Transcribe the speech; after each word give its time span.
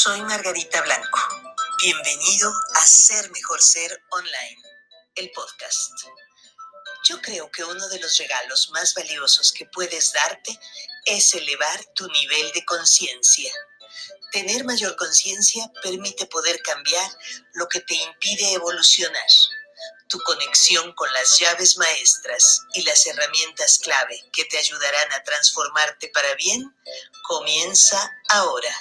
Soy 0.00 0.22
Margarita 0.22 0.80
Blanco. 0.82 1.18
Bienvenido 1.82 2.54
a 2.76 2.86
Ser 2.86 3.28
Mejor 3.32 3.60
Ser 3.60 4.00
Online, 4.10 4.62
el 5.16 5.28
podcast. 5.32 5.90
Yo 7.08 7.20
creo 7.20 7.50
que 7.50 7.64
uno 7.64 7.88
de 7.88 7.98
los 7.98 8.16
regalos 8.16 8.70
más 8.70 8.94
valiosos 8.94 9.50
que 9.50 9.66
puedes 9.66 10.12
darte 10.12 10.56
es 11.04 11.34
elevar 11.34 11.84
tu 11.96 12.06
nivel 12.06 12.52
de 12.52 12.64
conciencia. 12.64 13.52
Tener 14.30 14.64
mayor 14.64 14.94
conciencia 14.94 15.68
permite 15.82 16.26
poder 16.26 16.62
cambiar 16.62 17.10
lo 17.54 17.66
que 17.66 17.80
te 17.80 17.94
impide 17.94 18.52
evolucionar 18.52 19.26
tu 20.08 20.20
conexión 20.20 20.92
con 20.92 21.12
las 21.12 21.40
llaves 21.40 21.76
maestras 21.76 22.62
y 22.74 22.82
las 22.82 23.04
herramientas 23.04 23.80
clave 23.80 24.22
que 24.32 24.44
te 24.44 24.58
ayudarán 24.58 25.12
a 25.12 25.24
transformarte 25.24 26.08
para 26.14 26.36
bien 26.36 26.72
comienza 27.24 28.10
ahora. 28.28 28.72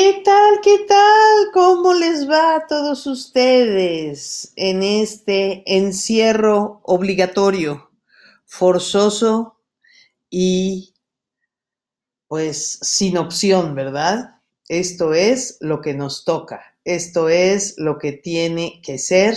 ¿Qué 0.00 0.22
tal? 0.24 0.60
¿Qué 0.62 0.78
tal? 0.86 1.50
¿Cómo 1.52 1.92
les 1.92 2.30
va 2.30 2.54
a 2.54 2.66
todos 2.68 3.04
ustedes 3.08 4.52
en 4.54 4.84
este 4.84 5.64
encierro 5.66 6.80
obligatorio, 6.84 7.90
forzoso 8.46 9.58
y 10.30 10.94
pues 12.28 12.78
sin 12.80 13.18
opción, 13.18 13.74
¿verdad? 13.74 14.40
Esto 14.68 15.14
es 15.14 15.56
lo 15.58 15.80
que 15.80 15.94
nos 15.94 16.24
toca, 16.24 16.62
esto 16.84 17.28
es 17.28 17.74
lo 17.76 17.98
que 17.98 18.12
tiene 18.12 18.80
que 18.84 18.98
ser 18.98 19.34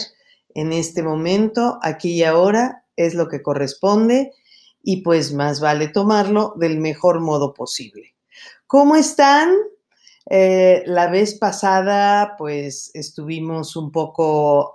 en 0.54 0.74
este 0.74 1.02
momento, 1.02 1.80
aquí 1.82 2.12
y 2.12 2.24
ahora, 2.24 2.86
es 2.96 3.16
lo 3.16 3.30
que 3.30 3.42
corresponde 3.42 4.32
y 4.84 4.98
pues 4.98 5.34
más 5.34 5.60
vale 5.60 5.88
tomarlo 5.88 6.54
del 6.56 6.78
mejor 6.78 7.20
modo 7.20 7.52
posible. 7.56 8.14
¿Cómo 8.68 8.96
están? 8.96 9.56
Eh, 10.34 10.84
la 10.86 11.10
vez 11.10 11.38
pasada, 11.38 12.36
pues 12.38 12.90
estuvimos 12.94 13.76
un 13.76 13.92
poco 13.92 14.72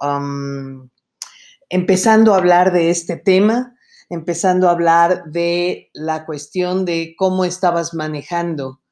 empezando 1.71 2.35
a 2.35 2.37
hablar 2.37 2.75
de 2.75 2.91
este 2.91 3.17
tema, 3.17 3.75
empezando 4.11 4.69
a 4.69 4.73
hablar 4.73 5.25
de 5.25 5.89
la 5.95 6.27
cuestión 6.27 6.85
de 6.85 7.15
cómo 7.17 7.47
estabas 7.47 7.95
manejando 7.95 8.83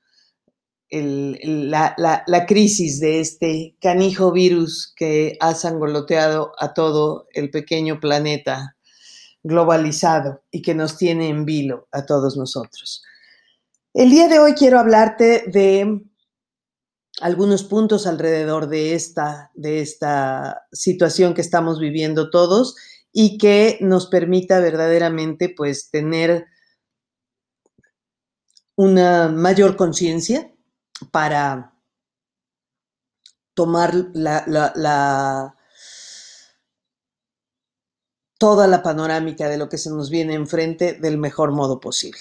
la, 0.91 1.95
la, 2.27 2.47
crisis 2.47 2.99
de 2.99 3.21
este 3.21 3.77
canijo 3.79 4.33
virus 4.33 4.91
que 4.97 5.37
ha 5.41 5.55
sangoloteado 5.55 6.53
a 6.59 6.73
todo 6.73 7.27
el 7.35 7.51
pequeño 7.51 8.01
planeta 8.01 8.75
globalizado 9.43 10.43
y 10.51 10.63
que 10.63 10.75
nos 10.75 10.97
tiene 10.97 11.29
en 11.29 11.45
vilo 11.45 11.89
a 11.93 12.07
todos 12.07 12.39
nosotros. 12.39 13.03
El 13.93 14.09
día 14.09 14.29
de 14.29 14.39
hoy 14.39 14.55
quiero 14.55 14.79
hablarte 14.79 15.45
de 15.49 16.01
algunos 17.21 17.65
puntos 17.65 18.07
alrededor 18.07 18.69
de 18.69 18.95
esta, 18.95 19.51
de 19.55 19.81
esta 19.81 20.67
situación 20.73 21.35
que 21.35 21.41
estamos 21.41 21.79
viviendo 21.79 22.31
todos 22.31 22.77
y 23.13 23.39
que 23.39 23.79
nos 23.81 24.07
permita 24.09 24.59
verdaderamente 24.59 25.49
pues 25.49 25.91
tener 25.91 26.47
una 28.77 29.29
mayor 29.29 29.77
conciencia 29.77 30.53
para 31.13 31.75
tomar 33.55 33.95
la, 34.15 35.55
toda 38.37 38.67
la 38.67 38.83
panorámica 38.83 39.49
de 39.49 39.59
lo 39.59 39.69
que 39.69 39.79
se 39.79 39.91
nos 39.91 40.11
viene 40.11 40.35
enfrente 40.35 40.95
del 40.95 41.19
mejor 41.19 41.53
modo 41.53 41.79
posible. 41.79 42.21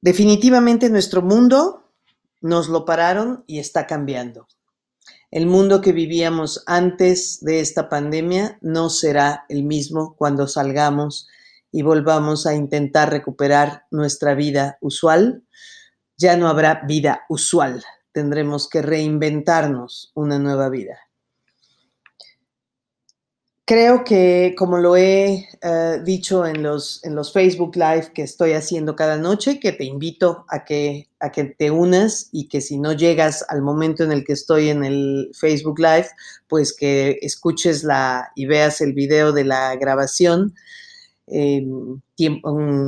Definitivamente 0.00 0.88
nuestro 0.88 1.20
mundo 1.20 1.83
nos 2.44 2.68
lo 2.68 2.84
pararon 2.84 3.42
y 3.46 3.58
está 3.58 3.86
cambiando. 3.86 4.46
El 5.30 5.46
mundo 5.46 5.80
que 5.80 5.92
vivíamos 5.92 6.62
antes 6.66 7.40
de 7.40 7.60
esta 7.60 7.88
pandemia 7.88 8.58
no 8.60 8.90
será 8.90 9.46
el 9.48 9.64
mismo 9.64 10.14
cuando 10.14 10.46
salgamos 10.46 11.26
y 11.72 11.80
volvamos 11.80 12.46
a 12.46 12.54
intentar 12.54 13.10
recuperar 13.10 13.86
nuestra 13.90 14.34
vida 14.34 14.76
usual. 14.82 15.42
Ya 16.18 16.36
no 16.36 16.48
habrá 16.48 16.82
vida 16.86 17.22
usual, 17.30 17.82
tendremos 18.12 18.68
que 18.68 18.82
reinventarnos 18.82 20.12
una 20.14 20.38
nueva 20.38 20.68
vida. 20.68 20.98
Creo 23.66 24.04
que, 24.04 24.54
como 24.58 24.76
lo 24.76 24.94
he 24.94 25.48
eh, 25.62 26.00
dicho 26.04 26.44
en 26.44 26.62
los, 26.62 27.02
en 27.02 27.14
los 27.14 27.32
Facebook 27.32 27.74
Live 27.76 28.12
que 28.12 28.20
estoy 28.20 28.52
haciendo 28.52 28.94
cada 28.94 29.16
noche, 29.16 29.58
que 29.58 29.72
te 29.72 29.84
invito 29.84 30.44
a 30.50 30.66
que, 30.66 31.08
a 31.18 31.32
que 31.32 31.44
te 31.44 31.70
unas 31.70 32.28
y 32.30 32.48
que 32.48 32.60
si 32.60 32.78
no 32.78 32.92
llegas 32.92 33.42
al 33.48 33.62
momento 33.62 34.04
en 34.04 34.12
el 34.12 34.22
que 34.22 34.34
estoy 34.34 34.68
en 34.68 34.84
el 34.84 35.30
Facebook 35.32 35.78
Live, 35.78 36.08
pues 36.46 36.76
que 36.76 37.18
escuches 37.22 37.84
la 37.84 38.32
y 38.36 38.44
veas 38.44 38.82
el 38.82 38.92
video 38.92 39.32
de 39.32 39.44
la 39.44 39.74
grabación 39.76 40.54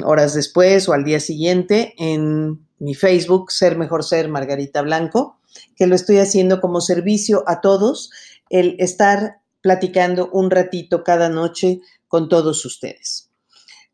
horas 0.05 0.35
después 0.35 0.91
o 0.91 0.93
al 0.93 1.05
día 1.05 1.21
siguiente 1.21 1.95
en 1.97 2.67
mi 2.79 2.95
Facebook, 2.95 3.51
Ser 3.51 3.79
Mejor 3.79 4.05
Ser 4.05 4.29
Margarita 4.29 4.83
Blanco, 4.83 5.39
que 5.75 5.87
lo 5.87 5.95
estoy 5.95 6.19
haciendo 6.19 6.61
como 6.61 6.83
servicio 6.83 7.45
a 7.47 7.63
todos, 7.63 8.11
el 8.51 8.77
estar 8.79 9.41
platicando 9.67 10.31
un 10.33 10.49
ratito 10.49 11.03
cada 11.03 11.29
noche 11.29 11.81
con 12.07 12.29
todos 12.29 12.65
ustedes. 12.65 13.33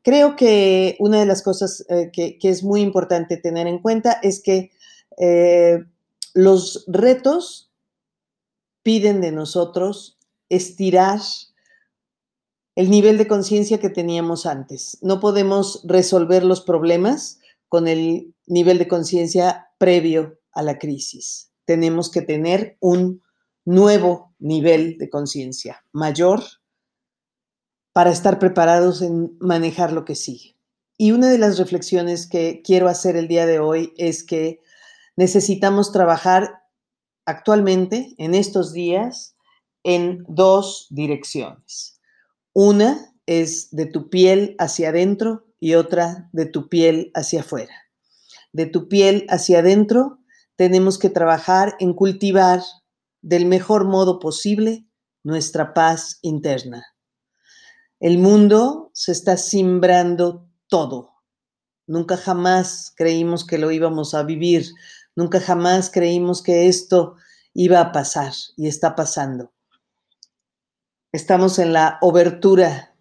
Creo 0.02 0.36
que 0.36 0.96
una 0.98 1.18
de 1.18 1.24
las 1.24 1.40
cosas 1.40 1.86
eh, 1.88 2.10
que, 2.12 2.36
es 2.42 2.62
muy 2.62 2.82
importante 2.82 3.38
tener 3.38 3.66
en 3.66 3.78
cuenta 3.78 4.18
es 4.22 4.42
que 4.42 4.70
eh, 5.16 5.78
los 6.34 6.84
retos 6.88 7.70
piden 8.82 9.22
de 9.22 9.32
nosotros 9.32 10.18
estirar 10.50 11.20
el 12.74 12.90
nivel 12.90 13.16
de 13.16 13.28
conciencia 13.28 13.80
que 13.80 13.88
teníamos 13.88 14.44
antes. 14.44 14.98
No 15.00 15.20
podemos 15.20 15.80
resolver 15.84 16.44
los 16.44 16.60
problemas 16.60 17.38
con 17.70 17.88
el 17.88 18.34
nivel 18.46 18.76
de 18.76 18.88
conciencia 18.88 19.68
previo 19.78 20.38
a 20.52 20.60
la 20.60 20.78
crisis. 20.78 21.50
Tenemos 21.64 22.10
que 22.10 22.20
tener 22.20 22.76
un 22.78 23.22
nuevo 23.64 24.34
nivel 24.38 24.98
de 24.98 25.08
conciencia, 25.08 25.84
mayor, 25.92 26.42
para 27.92 28.10
estar 28.10 28.38
preparados 28.38 29.02
en 29.02 29.36
manejar 29.40 29.92
lo 29.92 30.04
que 30.04 30.14
sigue. 30.14 30.56
Y 30.98 31.12
una 31.12 31.30
de 31.30 31.38
las 31.38 31.58
reflexiones 31.58 32.28
que 32.28 32.62
quiero 32.62 32.88
hacer 32.88 33.16
el 33.16 33.28
día 33.28 33.46
de 33.46 33.58
hoy 33.58 33.92
es 33.96 34.24
que 34.24 34.60
necesitamos 35.16 35.92
trabajar 35.92 36.62
actualmente, 37.24 38.14
en 38.18 38.34
estos 38.34 38.72
días, 38.72 39.36
en 39.84 40.24
dos 40.28 40.86
direcciones. 40.90 42.00
Una 42.52 43.14
es 43.26 43.70
de 43.70 43.86
tu 43.86 44.10
piel 44.10 44.56
hacia 44.58 44.90
adentro 44.90 45.46
y 45.60 45.74
otra 45.74 46.28
de 46.32 46.46
tu 46.46 46.68
piel 46.68 47.10
hacia 47.14 47.40
afuera. 47.40 47.74
De 48.52 48.66
tu 48.66 48.88
piel 48.88 49.26
hacia 49.28 49.60
adentro 49.60 50.18
tenemos 50.56 50.98
que 50.98 51.08
trabajar 51.08 51.74
en 51.78 51.94
cultivar 51.94 52.60
del 53.22 53.46
mejor 53.46 53.84
modo 53.84 54.18
posible 54.18 54.84
nuestra 55.22 55.72
paz 55.72 56.18
interna. 56.22 56.84
El 58.00 58.18
mundo 58.18 58.90
se 58.92 59.12
está 59.12 59.36
simbrando 59.36 60.48
todo. 60.66 61.10
Nunca 61.86 62.16
jamás 62.16 62.92
creímos 62.96 63.46
que 63.46 63.58
lo 63.58 63.70
íbamos 63.70 64.14
a 64.14 64.24
vivir. 64.24 64.66
Nunca 65.14 65.40
jamás 65.40 65.88
creímos 65.88 66.42
que 66.42 66.66
esto 66.66 67.14
iba 67.54 67.80
a 67.80 67.92
pasar 67.92 68.32
y 68.56 68.66
está 68.66 68.96
pasando. 68.96 69.52
Estamos 71.12 71.58
en 71.60 71.72
la 71.72 71.98
obertura 72.00 72.96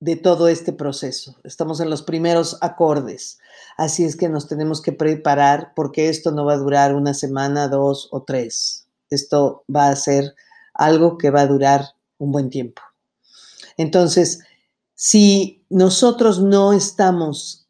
de 0.00 0.16
todo 0.16 0.48
este 0.48 0.72
proceso. 0.72 1.36
Estamos 1.44 1.80
en 1.80 1.88
los 1.88 2.02
primeros 2.02 2.58
acordes. 2.60 3.38
Así 3.78 4.04
es 4.04 4.16
que 4.16 4.28
nos 4.28 4.48
tenemos 4.48 4.82
que 4.82 4.92
preparar 4.92 5.72
porque 5.74 6.08
esto 6.08 6.32
no 6.32 6.44
va 6.44 6.54
a 6.54 6.58
durar 6.58 6.94
una 6.94 7.14
semana, 7.14 7.68
dos 7.68 8.08
o 8.10 8.24
tres 8.24 8.81
esto 9.14 9.64
va 9.74 9.88
a 9.88 9.96
ser 9.96 10.34
algo 10.74 11.18
que 11.18 11.30
va 11.30 11.42
a 11.42 11.46
durar 11.46 11.84
un 12.18 12.32
buen 12.32 12.50
tiempo. 12.50 12.82
Entonces, 13.76 14.40
si 14.94 15.64
nosotros 15.68 16.40
no 16.40 16.72
estamos 16.72 17.68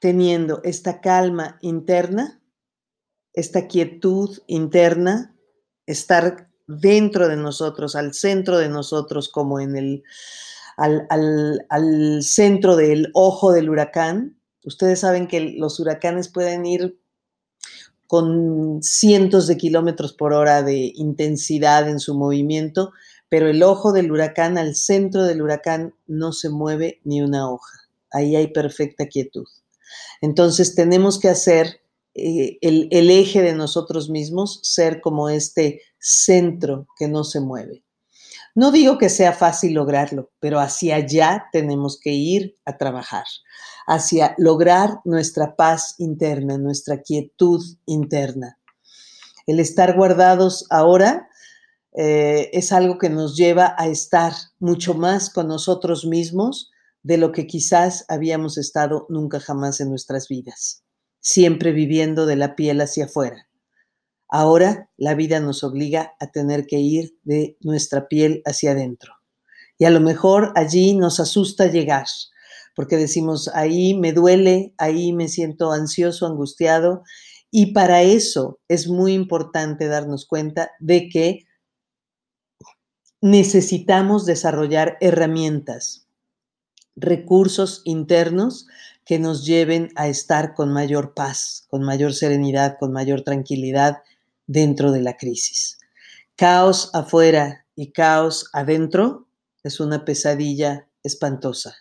teniendo 0.00 0.60
esta 0.64 1.00
calma 1.00 1.58
interna, 1.62 2.40
esta 3.32 3.66
quietud 3.66 4.38
interna, 4.46 5.34
estar 5.86 6.50
dentro 6.66 7.28
de 7.28 7.36
nosotros, 7.36 7.96
al 7.96 8.14
centro 8.14 8.58
de 8.58 8.68
nosotros, 8.68 9.28
como 9.28 9.60
en 9.60 9.76
el, 9.76 10.04
al, 10.76 11.06
al 11.68 12.22
centro 12.22 12.76
del 12.76 13.10
ojo 13.14 13.52
del 13.52 13.70
huracán, 13.70 14.36
Ustedes 14.66 14.98
saben 14.98 15.28
que 15.28 15.54
los 15.56 15.78
huracanes 15.78 16.28
pueden 16.28 16.66
ir 16.66 17.00
con 18.06 18.82
cientos 18.82 19.46
de 19.46 19.56
kilómetros 19.56 20.12
por 20.12 20.32
hora 20.32 20.62
de 20.62 20.92
intensidad 20.94 21.88
en 21.88 22.00
su 22.00 22.14
movimiento, 22.14 22.92
pero 23.28 23.48
el 23.48 23.62
ojo 23.62 23.92
del 23.92 24.12
huracán, 24.12 24.58
al 24.58 24.74
centro 24.74 25.24
del 25.24 25.42
huracán, 25.42 25.94
no 26.06 26.32
se 26.32 26.48
mueve 26.48 27.00
ni 27.04 27.22
una 27.22 27.50
hoja. 27.50 27.78
Ahí 28.12 28.36
hay 28.36 28.48
perfecta 28.48 29.06
quietud. 29.06 29.46
Entonces 30.20 30.74
tenemos 30.74 31.18
que 31.18 31.28
hacer 31.28 31.80
eh, 32.14 32.58
el, 32.60 32.88
el 32.90 33.10
eje 33.10 33.42
de 33.42 33.54
nosotros 33.54 34.08
mismos, 34.10 34.60
ser 34.62 35.00
como 35.00 35.28
este 35.28 35.82
centro 35.98 36.86
que 36.98 37.08
no 37.08 37.24
se 37.24 37.40
mueve. 37.40 37.85
No 38.56 38.72
digo 38.72 38.96
que 38.96 39.10
sea 39.10 39.34
fácil 39.34 39.74
lograrlo, 39.74 40.30
pero 40.40 40.60
hacia 40.60 40.96
allá 40.96 41.44
tenemos 41.52 42.00
que 42.00 42.12
ir 42.12 42.56
a 42.64 42.78
trabajar, 42.78 43.26
hacia 43.86 44.34
lograr 44.38 45.00
nuestra 45.04 45.56
paz 45.56 45.94
interna, 45.98 46.56
nuestra 46.56 47.02
quietud 47.02 47.62
interna. 47.84 48.58
El 49.46 49.60
estar 49.60 49.94
guardados 49.94 50.64
ahora 50.70 51.28
eh, 51.94 52.48
es 52.54 52.72
algo 52.72 52.96
que 52.96 53.10
nos 53.10 53.36
lleva 53.36 53.74
a 53.76 53.88
estar 53.88 54.32
mucho 54.58 54.94
más 54.94 55.28
con 55.28 55.48
nosotros 55.48 56.06
mismos 56.06 56.70
de 57.02 57.18
lo 57.18 57.32
que 57.32 57.46
quizás 57.46 58.06
habíamos 58.08 58.56
estado 58.56 59.04
nunca 59.10 59.38
jamás 59.38 59.82
en 59.82 59.90
nuestras 59.90 60.28
vidas, 60.28 60.82
siempre 61.20 61.72
viviendo 61.72 62.24
de 62.24 62.36
la 62.36 62.56
piel 62.56 62.80
hacia 62.80 63.04
afuera. 63.04 63.45
Ahora 64.28 64.90
la 64.96 65.14
vida 65.14 65.40
nos 65.40 65.62
obliga 65.62 66.14
a 66.18 66.30
tener 66.30 66.66
que 66.66 66.78
ir 66.78 67.16
de 67.22 67.56
nuestra 67.60 68.08
piel 68.08 68.42
hacia 68.44 68.72
adentro. 68.72 69.14
Y 69.78 69.84
a 69.84 69.90
lo 69.90 70.00
mejor 70.00 70.52
allí 70.56 70.94
nos 70.94 71.20
asusta 71.20 71.66
llegar, 71.66 72.06
porque 72.74 72.96
decimos, 72.96 73.48
ahí 73.54 73.94
me 73.94 74.12
duele, 74.12 74.74
ahí 74.78 75.12
me 75.12 75.28
siento 75.28 75.72
ansioso, 75.72 76.26
angustiado. 76.26 77.02
Y 77.50 77.72
para 77.72 78.02
eso 78.02 78.58
es 78.68 78.88
muy 78.88 79.12
importante 79.12 79.86
darnos 79.86 80.26
cuenta 80.26 80.72
de 80.80 81.08
que 81.08 81.46
necesitamos 83.20 84.26
desarrollar 84.26 84.96
herramientas, 85.00 86.06
recursos 86.96 87.82
internos 87.84 88.66
que 89.04 89.18
nos 89.18 89.46
lleven 89.46 89.90
a 89.94 90.08
estar 90.08 90.54
con 90.54 90.72
mayor 90.72 91.14
paz, 91.14 91.66
con 91.68 91.82
mayor 91.82 92.12
serenidad, 92.12 92.76
con 92.78 92.92
mayor 92.92 93.22
tranquilidad 93.22 93.98
dentro 94.46 94.92
de 94.92 95.02
la 95.02 95.16
crisis. 95.16 95.78
Caos 96.36 96.90
afuera 96.92 97.66
y 97.74 97.92
caos 97.92 98.48
adentro 98.52 99.26
es 99.62 99.80
una 99.80 100.04
pesadilla 100.04 100.88
espantosa. 101.02 101.76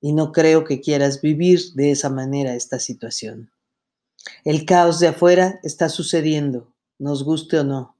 Y 0.00 0.12
no 0.12 0.32
creo 0.32 0.64
que 0.64 0.80
quieras 0.80 1.20
vivir 1.20 1.72
de 1.74 1.90
esa 1.90 2.10
manera 2.10 2.54
esta 2.54 2.78
situación. 2.78 3.50
El 4.44 4.64
caos 4.64 5.00
de 5.00 5.08
afuera 5.08 5.60
está 5.62 5.88
sucediendo, 5.88 6.72
nos 6.98 7.24
guste 7.24 7.58
o 7.58 7.64
no. 7.64 7.96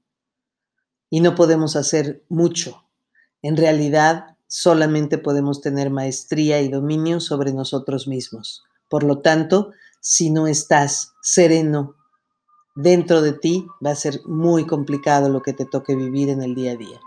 Y 1.09 1.19
no 1.21 1.35
podemos 1.35 1.75
hacer 1.75 2.23
mucho. 2.29 2.83
En 3.41 3.57
realidad, 3.57 4.37
solamente 4.47 5.17
podemos 5.17 5.61
tener 5.61 5.89
maestría 5.89 6.61
y 6.61 6.69
dominio 6.69 7.19
sobre 7.19 7.53
nosotros 7.53 8.07
mismos. 8.07 8.63
Por 8.89 9.03
lo 9.03 9.21
tanto, 9.21 9.71
si 9.99 10.29
no 10.29 10.47
estás 10.47 11.13
sereno 11.21 11.95
dentro 12.75 13.21
de 13.21 13.33
ti 13.33 13.65
va 13.83 13.91
a 13.91 13.95
ser 13.95 14.21
muy 14.25 14.67
complicado 14.67 15.29
lo 15.29 15.41
que 15.41 15.53
te 15.53 15.65
toque 15.65 15.95
vivir 15.95 16.29
en 16.29 16.43
el 16.43 16.53
día 16.53 16.73
a 16.73 16.75
día. 16.75 16.99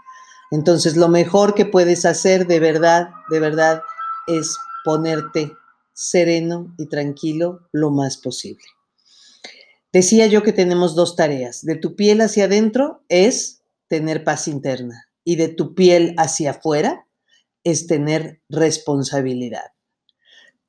Entonces, 0.50 0.96
lo 0.96 1.08
mejor 1.08 1.54
que 1.54 1.66
puedes 1.66 2.04
hacer 2.04 2.46
de 2.46 2.58
verdad, 2.58 3.10
de 3.30 3.38
verdad, 3.38 3.82
es 4.26 4.56
ponerte 4.84 5.52
sereno 5.92 6.74
y 6.78 6.86
tranquilo 6.86 7.68
lo 7.72 7.90
más 7.90 8.16
posible. 8.16 8.64
Decía 9.92 10.26
yo 10.26 10.42
que 10.42 10.52
tenemos 10.52 10.94
dos 10.94 11.16
tareas. 11.16 11.64
De 11.64 11.76
tu 11.76 11.96
piel 11.96 12.20
hacia 12.20 12.44
adentro 12.44 13.02
es 13.08 13.62
tener 13.88 14.24
paz 14.24 14.48
interna 14.48 15.08
y 15.24 15.36
de 15.36 15.48
tu 15.48 15.74
piel 15.74 16.14
hacia 16.18 16.52
afuera 16.52 17.06
es 17.64 17.86
tener 17.86 18.40
responsabilidad. 18.48 19.72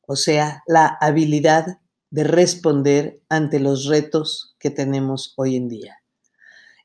O 0.08 0.16
sea, 0.16 0.64
la 0.68 0.88
habilidad 1.00 1.80
de 2.12 2.24
responder 2.24 3.22
ante 3.30 3.60
los 3.60 3.86
retos 3.86 4.56
que 4.60 4.70
tenemos 4.70 5.34
hoy 5.38 5.56
en 5.56 5.70
día 5.70 6.00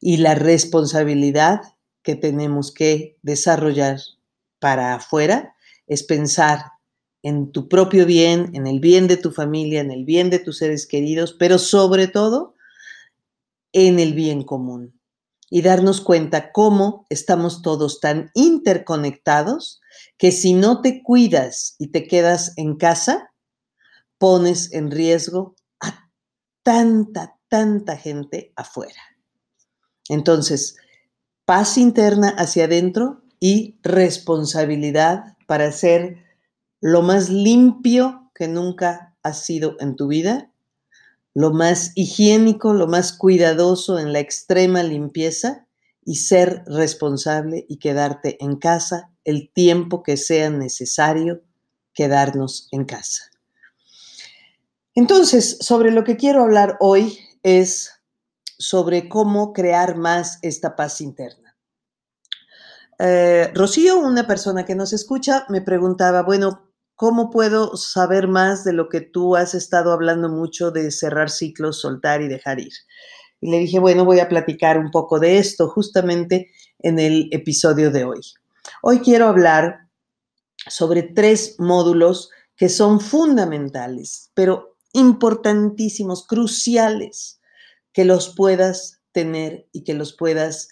y 0.01 0.19
la 0.19 0.35
responsabilidad 0.35 1.63
que 2.03 2.15
tenemos 2.15 2.73
que 2.73 3.17
desarrollar 3.23 3.99
para 4.59 4.95
afuera 4.95 5.55
es 5.87 6.03
pensar 6.03 6.61
en 7.23 7.53
tu 7.53 7.69
propio 7.69 8.05
bien, 8.05 8.51
en 8.53 8.67
el 8.67 8.81
bien 8.81 9.09
de 9.09 9.17
tu 9.17 9.33
familia, 9.33 9.81
en 9.81 9.91
el 9.91 10.05
bien 10.05 10.29
de 10.29 10.39
tus 10.39 10.59
seres 10.59 10.87
queridos, 10.87 11.35
pero 11.39 11.59
sobre 11.59 12.07
todo 12.07 12.55
en 13.73 13.99
el 13.99 14.13
bien 14.13 14.43
común 14.43 15.01
y 15.49 15.63
darnos 15.63 16.01
cuenta 16.01 16.53
cómo 16.53 17.07
estamos 17.09 17.63
todos 17.63 18.01
tan 18.01 18.31
interconectados 18.35 19.81
que 20.19 20.33
si 20.33 20.53
no 20.53 20.83
te 20.83 21.03
cuidas 21.03 21.77
y 21.79 21.89
te 21.89 22.07
quedas 22.07 22.53
en 22.57 22.77
casa, 22.77 23.33
pones 24.19 24.73
en 24.73 24.91
riesgo 24.91 25.55
a 25.81 26.11
tanta, 26.63 27.39
tanta 27.49 27.97
gente 27.97 28.53
afuera. 28.57 29.01
Entonces, 30.09 30.77
paz 31.45 31.79
interna 31.79 32.31
hacia 32.31 32.65
adentro 32.65 33.23
y 33.41 33.79
responsabilidad 33.83 35.37
para 35.47 35.71
ser 35.73 36.25
lo 36.81 37.03
más 37.03 37.31
limpio 37.31 38.31
que 38.35 38.49
nunca 38.49 39.17
has 39.23 39.45
sido 39.45 39.77
en 39.81 39.97
tu 39.97 40.09
vida, 40.09 40.51
lo 41.35 41.51
más 41.53 41.93
higiénico, 41.95 42.75
lo 42.75 42.87
más 42.87 43.13
cuidadoso 43.13 43.99
en 43.99 44.13
la 44.13 44.21
extrema 44.21 44.83
limpieza 44.83 45.67
y 46.05 46.17
ser 46.17 46.63
responsable 46.67 47.65
y 47.69 47.79
quedarte 47.79 48.37
en 48.45 48.57
casa 48.57 49.11
el 49.25 49.51
tiempo 49.53 50.03
que 50.03 50.17
sea 50.17 50.51
necesario 50.51 51.43
quedarnos 51.95 52.69
en 52.73 52.85
casa. 52.85 53.34
Entonces, 54.95 55.59
sobre 55.61 55.91
lo 55.91 56.05
que 56.05 56.17
quiero 56.17 56.43
hablar 56.43 56.77
hoy 56.81 57.19
es 57.43 57.91
sobre 58.59 59.09
cómo 59.09 59.53
crear 59.53 59.97
más 59.97 60.39
esta 60.43 60.77
paz 60.77 61.01
interna. 61.01 61.57
Eh, 62.99 63.51
Rocío, 63.55 63.99
una 63.99 64.27
persona 64.27 64.65
que 64.65 64.77
nos 64.77 64.93
escucha, 64.93 65.47
me 65.49 65.61
preguntaba, 65.61 66.23
bueno, 66.23 66.71
¿cómo 66.95 67.31
puedo 67.31 67.77
saber 67.77 68.29
más 68.29 68.63
de 68.63 68.73
lo 68.73 68.89
que 68.89 69.01
tú 69.01 69.35
has 69.35 69.55
estado 69.55 69.93
hablando 69.93 70.29
mucho 70.29 70.71
de 70.71 70.93
cerrar 70.93 71.29
ciclos, 71.29 71.81
soltar 71.81 72.23
y 72.23 72.29
dejar 72.29 72.61
ir? 72.61 72.73
Y 73.41 73.51
le 73.51 73.59
dije, 73.59 73.81
bueno, 73.81 74.05
voy 74.05 74.21
a 74.21 74.29
platicar 74.29 74.79
un 74.79 74.93
poco 74.93 75.19
de 75.19 75.39
esto 75.39 75.69
justamente 75.69 76.53
en 76.79 77.01
el 77.01 77.29
episodio 77.33 77.91
de 77.91 78.05
hoy. 78.05 78.21
Hoy 78.81 79.01
quiero 79.01 79.27
hablar 79.27 79.89
sobre 80.69 81.03
tres 81.03 81.57
módulos 81.59 82.31
que 82.57 82.69
son 82.69 83.01
fundamentales, 83.01 84.31
pero 84.35 84.74
importantísimos, 84.95 86.27
cruciales, 86.27 87.41
que 87.93 88.05
los 88.05 88.35
puedas 88.35 89.01
tener 89.13 89.69
y 89.73 89.85
que 89.85 89.95
los 89.95 90.17
puedas 90.17 90.69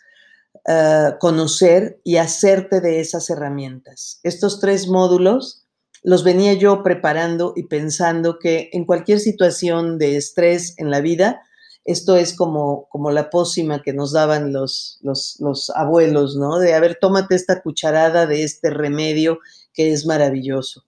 uh, 0.66 1.18
conocer 1.18 2.00
y 2.04 2.16
hacerte 2.16 2.80
de 2.80 3.00
esas 3.00 3.28
herramientas. 3.28 4.20
Estos 4.22 4.60
tres 4.60 4.88
módulos 4.88 5.66
los 6.02 6.24
venía 6.24 6.54
yo 6.54 6.82
preparando 6.82 7.52
y 7.54 7.64
pensando 7.64 8.38
que 8.38 8.70
en 8.72 8.84
cualquier 8.84 9.20
situación 9.20 9.98
de 9.98 10.16
estrés 10.16 10.74
en 10.78 10.90
la 10.90 11.00
vida, 11.00 11.42
esto 11.84 12.16
es 12.16 12.34
como, 12.34 12.88
como 12.88 13.10
la 13.10 13.30
pócima 13.30 13.82
que 13.82 13.92
nos 13.92 14.12
daban 14.12 14.52
los, 14.52 14.98
los, 15.02 15.36
los 15.40 15.70
abuelos, 15.70 16.36
¿no? 16.36 16.58
De, 16.58 16.74
a 16.74 16.80
ver, 16.80 16.98
tómate 17.00 17.34
esta 17.34 17.60
cucharada 17.62 18.26
de 18.26 18.42
este 18.42 18.70
remedio 18.70 19.38
que 19.72 19.92
es 19.92 20.06
maravilloso. 20.06 20.84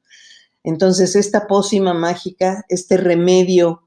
Entonces, 0.64 1.14
esta 1.14 1.47
pócima 1.47 1.92
mágica, 1.92 2.64
este 2.71 2.97
remedio 2.97 3.83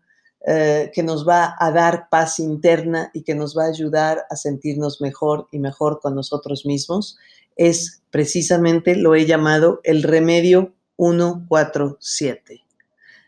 eh, 0.46 0.92
que 0.94 1.02
nos 1.02 1.28
va 1.28 1.56
a 1.60 1.72
dar 1.72 2.08
paz 2.10 2.40
interna 2.40 3.10
y 3.14 3.24
que 3.24 3.34
nos 3.34 3.58
va 3.58 3.66
a 3.66 3.70
ayudar 3.70 4.26
a 4.30 4.36
sentirnos 4.36 5.02
mejor 5.02 5.48
y 5.52 5.58
mejor 5.58 6.00
con 6.00 6.14
nosotros 6.14 6.66
mismos, 6.66 7.18
es 7.56 8.04
precisamente, 8.12 8.96
lo 8.96 9.16
he 9.16 9.26
llamado 9.26 9.82
el 9.84 10.04
remedio 10.04 10.74
147. 10.98 12.64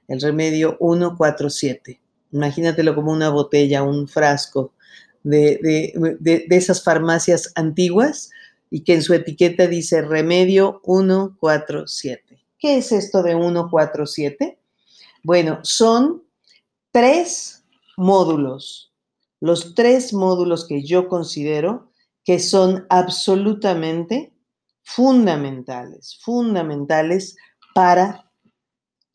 El 0.07 0.21
remedio 0.21 0.77
147. 0.79 1.99
Imagínatelo 2.31 2.93
como 2.93 3.11
una 3.11 3.29
botella, 3.29 3.81
un 3.81 4.07
frasco 4.07 4.73
de, 5.23 5.59
de, 5.61 6.45
de 6.47 6.55
esas 6.55 6.83
farmacias 6.83 7.51
antiguas 7.55 8.29
y 8.69 8.83
que 8.83 8.93
en 8.93 9.01
su 9.01 9.15
etiqueta 9.15 9.67
dice 9.67 10.03
remedio 10.03 10.81
147. 10.85 12.38
¿Qué 12.59 12.77
es 12.77 12.91
esto 12.91 13.23
de 13.23 13.31
147? 13.31 14.59
Bueno, 15.23 15.59
son 15.63 16.23
tres 16.91 17.63
módulos, 17.95 18.93
los 19.39 19.73
tres 19.75 20.13
módulos 20.13 20.67
que 20.67 20.83
yo 20.83 21.07
considero 21.07 21.91
que 22.25 22.39
son 22.39 22.85
absolutamente 22.89 24.33
fundamentales, 24.83 26.19
fundamentales 26.21 27.37
para 27.73 28.29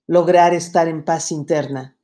lograr 0.07 0.55
estar 0.55 0.89
en 0.89 1.05
paz 1.05 1.31
interna 1.31 1.97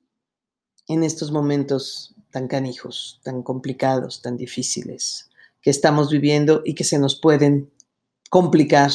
en 0.89 1.05
estos 1.05 1.33
momentos 1.33 2.15
tan 2.31 2.49
canijos, 2.49 3.21
tan 3.25 3.43
complicados, 3.43 4.21
tan 4.23 4.37
difíciles 4.37 5.31
que 5.63 5.71
estamos 5.71 6.11
viviendo 6.11 6.63
y 6.65 6.75
que 6.75 6.85
se 6.85 6.99
nos 6.99 7.19
pueden 7.19 7.71
complicar 8.29 8.91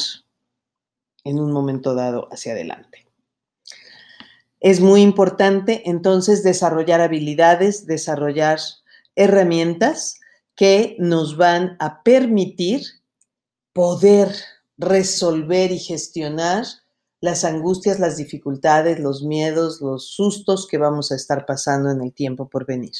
en 1.26 1.40
un 1.40 1.52
momento 1.52 1.94
dado 1.94 2.28
hacia 2.30 2.52
adelante. 2.52 3.06
Es 4.60 4.80
muy 4.80 5.02
importante 5.02 5.82
entonces 5.86 6.42
desarrollar 6.42 7.00
habilidades, 7.00 7.86
desarrollar 7.86 8.58
herramientas 9.14 10.20
que 10.54 10.96
nos 10.98 11.36
van 11.36 11.76
a 11.78 12.02
permitir 12.02 12.82
poder 13.72 14.34
resolver 14.78 15.72
y 15.72 15.78
gestionar 15.78 16.64
las 17.20 17.44
angustias, 17.44 17.98
las 17.98 18.16
dificultades, 18.16 19.00
los 19.00 19.22
miedos, 19.22 19.80
los 19.80 20.14
sustos 20.14 20.66
que 20.66 20.78
vamos 20.78 21.10
a 21.10 21.16
estar 21.16 21.44
pasando 21.44 21.90
en 21.90 22.00
el 22.02 22.12
tiempo 22.12 22.48
por 22.48 22.66
venir. 22.66 22.92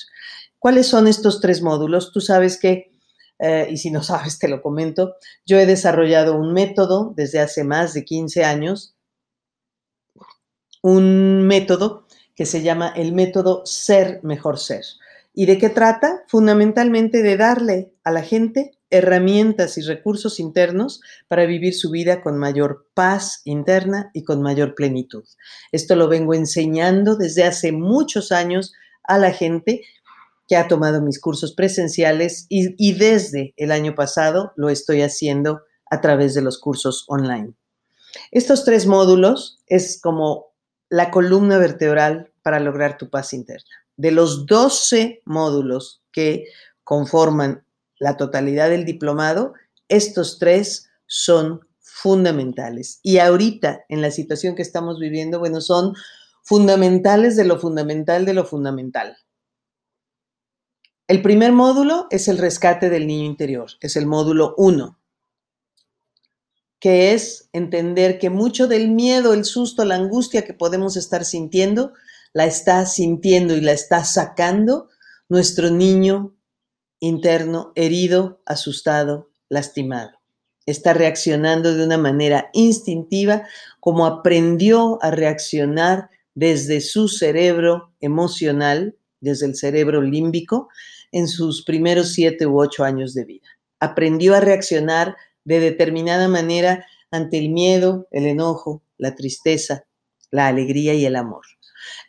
¿Cuáles 0.58 0.86
son 0.86 1.06
estos 1.06 1.40
tres 1.40 1.62
módulos? 1.62 2.12
Tú 2.12 2.20
sabes 2.20 2.58
que, 2.58 2.92
eh, 3.38 3.68
y 3.70 3.76
si 3.76 3.90
no 3.90 4.02
sabes, 4.02 4.38
te 4.38 4.48
lo 4.48 4.62
comento, 4.62 5.16
yo 5.44 5.58
he 5.58 5.66
desarrollado 5.66 6.36
un 6.36 6.52
método 6.52 7.12
desde 7.16 7.40
hace 7.40 7.64
más 7.64 7.94
de 7.94 8.04
15 8.04 8.44
años, 8.44 8.94
un 10.82 11.46
método 11.46 12.06
que 12.34 12.46
se 12.46 12.62
llama 12.62 12.92
el 12.94 13.12
método 13.12 13.62
Ser 13.64 14.20
Mejor 14.22 14.58
Ser. 14.58 14.84
¿Y 15.34 15.46
de 15.46 15.58
qué 15.58 15.68
trata? 15.68 16.22
Fundamentalmente 16.28 17.22
de 17.22 17.36
darle 17.36 17.92
a 18.04 18.10
la 18.10 18.22
gente 18.22 18.72
herramientas 18.90 19.78
y 19.78 19.82
recursos 19.82 20.38
internos 20.38 21.00
para 21.28 21.44
vivir 21.44 21.74
su 21.74 21.90
vida 21.90 22.22
con 22.22 22.38
mayor 22.38 22.86
paz 22.94 23.40
interna 23.44 24.10
y 24.14 24.22
con 24.22 24.42
mayor 24.42 24.74
plenitud. 24.74 25.24
Esto 25.72 25.96
lo 25.96 26.08
vengo 26.08 26.34
enseñando 26.34 27.16
desde 27.16 27.44
hace 27.44 27.72
muchos 27.72 28.32
años 28.32 28.72
a 29.02 29.18
la 29.18 29.32
gente 29.32 29.82
que 30.46 30.56
ha 30.56 30.68
tomado 30.68 31.02
mis 31.02 31.20
cursos 31.20 31.54
presenciales 31.54 32.46
y, 32.48 32.92
desde 32.94 33.52
el 33.56 33.72
año 33.72 33.94
pasado 33.94 34.52
lo 34.56 34.68
estoy 34.68 35.02
haciendo 35.02 35.62
a 35.90 36.00
través 36.00 36.34
de 36.34 36.42
los 36.42 36.58
cursos 36.58 37.04
online. 37.08 37.54
Estos 38.30 38.64
tres 38.64 38.86
módulos 38.86 39.60
es 39.66 40.00
como 40.00 40.54
la 40.88 41.10
columna 41.10 41.58
vertebral 41.58 42.32
para 42.42 42.60
lograr 42.60 42.96
tu 42.96 43.10
paz 43.10 43.32
interna 43.32 43.86
de 43.96 44.10
los 44.10 44.46
12 44.46 45.22
módulos 45.24 46.02
que 46.12 46.44
conforman 46.84 47.64
la 47.98 48.16
totalidad 48.16 48.70
del 48.70 48.84
diplomado, 48.84 49.54
estos 49.88 50.38
tres 50.38 50.90
son 51.06 51.60
fundamentales. 51.80 53.00
Y 53.02 53.18
ahorita, 53.18 53.84
en 53.88 54.02
la 54.02 54.10
situación 54.10 54.54
que 54.54 54.62
estamos 54.62 54.98
viviendo, 54.98 55.38
bueno, 55.38 55.60
son 55.60 55.94
fundamentales 56.42 57.36
de 57.36 57.44
lo 57.44 57.58
fundamental 57.58 58.26
de 58.26 58.34
lo 58.34 58.44
fundamental. 58.44 59.16
El 61.08 61.22
primer 61.22 61.52
módulo 61.52 62.08
es 62.10 62.28
el 62.28 62.38
rescate 62.38 62.90
del 62.90 63.06
niño 63.06 63.24
interior, 63.24 63.70
es 63.80 63.96
el 63.96 64.06
módulo 64.06 64.54
1, 64.56 64.98
que 66.80 67.12
es 67.12 67.48
entender 67.52 68.18
que 68.18 68.28
mucho 68.28 68.66
del 68.66 68.88
miedo, 68.88 69.32
el 69.32 69.44
susto, 69.44 69.84
la 69.84 69.94
angustia 69.94 70.44
que 70.44 70.54
podemos 70.54 70.96
estar 70.96 71.24
sintiendo 71.24 71.92
la 72.36 72.44
está 72.44 72.84
sintiendo 72.84 73.56
y 73.56 73.62
la 73.62 73.72
está 73.72 74.04
sacando 74.04 74.90
nuestro 75.30 75.70
niño 75.70 76.36
interno 77.00 77.72
herido, 77.76 78.42
asustado, 78.44 79.30
lastimado. 79.48 80.20
Está 80.66 80.92
reaccionando 80.92 81.74
de 81.74 81.82
una 81.82 81.96
manera 81.96 82.50
instintiva 82.52 83.44
como 83.80 84.04
aprendió 84.04 85.02
a 85.02 85.10
reaccionar 85.10 86.10
desde 86.34 86.82
su 86.82 87.08
cerebro 87.08 87.94
emocional, 88.00 88.98
desde 89.20 89.46
el 89.46 89.56
cerebro 89.56 90.02
límbico, 90.02 90.68
en 91.16 91.28
sus 91.28 91.64
primeros 91.64 92.12
siete 92.12 92.46
u 92.46 92.60
ocho 92.60 92.84
años 92.84 93.14
de 93.14 93.24
vida. 93.24 93.48
Aprendió 93.80 94.34
a 94.34 94.40
reaccionar 94.40 95.16
de 95.44 95.60
determinada 95.60 96.28
manera 96.28 96.84
ante 97.10 97.38
el 97.38 97.48
miedo, 97.48 98.06
el 98.10 98.26
enojo, 98.26 98.82
la 98.98 99.14
tristeza, 99.14 99.84
la 100.30 100.46
alegría 100.46 100.92
y 100.92 101.06
el 101.06 101.16
amor. 101.16 101.46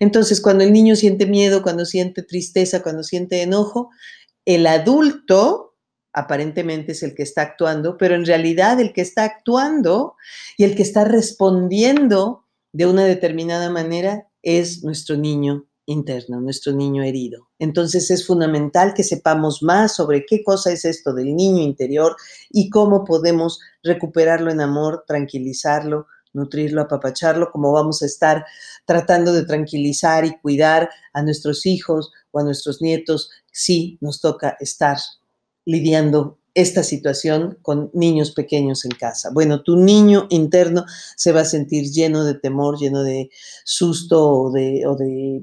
Entonces, 0.01 0.41
cuando 0.41 0.65
el 0.65 0.73
niño 0.73 0.97
siente 0.97 1.25
miedo, 1.25 1.63
cuando 1.63 1.85
siente 1.85 2.21
tristeza, 2.21 2.83
cuando 2.83 3.01
siente 3.01 3.41
enojo, 3.41 3.91
el 4.43 4.67
adulto 4.67 5.77
aparentemente 6.11 6.91
es 6.91 7.01
el 7.01 7.15
que 7.15 7.23
está 7.23 7.43
actuando, 7.43 7.95
pero 7.95 8.13
en 8.13 8.25
realidad 8.25 8.77
el 8.81 8.91
que 8.91 9.01
está 9.01 9.23
actuando 9.23 10.15
y 10.57 10.65
el 10.65 10.75
que 10.75 10.83
está 10.83 11.05
respondiendo 11.05 12.45
de 12.73 12.87
una 12.87 13.05
determinada 13.05 13.69
manera 13.69 14.27
es 14.41 14.83
nuestro 14.83 15.15
niño 15.15 15.66
interno, 15.87 16.39
nuestro 16.41 16.73
niño 16.73 17.01
herido. 17.01 17.47
Entonces 17.57 18.11
es 18.11 18.27
fundamental 18.27 18.93
que 18.93 19.03
sepamos 19.03 19.63
más 19.63 19.95
sobre 19.95 20.25
qué 20.25 20.43
cosa 20.43 20.71
es 20.71 20.85
esto 20.85 21.13
del 21.13 21.35
niño 21.35 21.63
interior 21.63 22.15
y 22.51 22.69
cómo 22.69 23.03
podemos 23.05 23.59
recuperarlo 23.81 24.51
en 24.51 24.61
amor, 24.61 25.05
tranquilizarlo, 25.07 26.07
nutrirlo, 26.33 26.81
apapacharlo, 26.81 27.51
como 27.51 27.71
vamos 27.71 28.03
a 28.03 28.05
estar 28.05 28.45
tratando 28.85 29.33
de 29.33 29.45
tranquilizar 29.45 30.25
y 30.25 30.37
cuidar 30.39 30.89
a 31.13 31.23
nuestros 31.23 31.65
hijos 31.65 32.11
o 32.31 32.39
a 32.39 32.43
nuestros 32.43 32.81
nietos 32.81 33.31
si 33.51 33.97
nos 34.01 34.21
toca 34.21 34.57
estar 34.59 34.97
lidiando 35.65 36.37
esta 36.53 36.83
situación 36.83 37.59
con 37.61 37.91
niños 37.93 38.31
pequeños 38.31 38.83
en 38.83 38.91
casa. 38.91 39.29
Bueno, 39.31 39.61
tu 39.61 39.77
niño 39.77 40.27
interno 40.29 40.85
se 41.15 41.31
va 41.31 41.41
a 41.41 41.45
sentir 41.45 41.91
lleno 41.91 42.23
de 42.23 42.33
temor, 42.33 42.79
lleno 42.79 43.03
de 43.03 43.29
susto 43.63 44.27
o 44.27 44.51
de, 44.51 44.83
de 44.97 45.41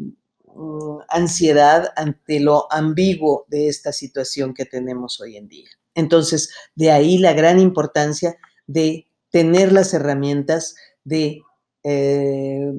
mm, 0.54 0.98
ansiedad 1.08 1.92
ante 1.96 2.40
lo 2.40 2.72
ambiguo 2.72 3.44
de 3.48 3.68
esta 3.68 3.92
situación 3.92 4.54
que 4.54 4.64
tenemos 4.64 5.20
hoy 5.20 5.36
en 5.36 5.48
día. 5.48 5.68
Entonces, 5.94 6.50
de 6.74 6.90
ahí 6.90 7.18
la 7.18 7.32
gran 7.32 7.60
importancia 7.60 8.36
de 8.66 9.06
tener 9.30 9.72
las 9.72 9.94
herramientas 9.94 10.74
de 11.04 11.42
eh, 11.82 12.72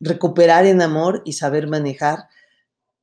recuperar 0.00 0.66
en 0.66 0.82
amor 0.82 1.22
y 1.24 1.34
saber 1.34 1.68
manejar 1.68 2.28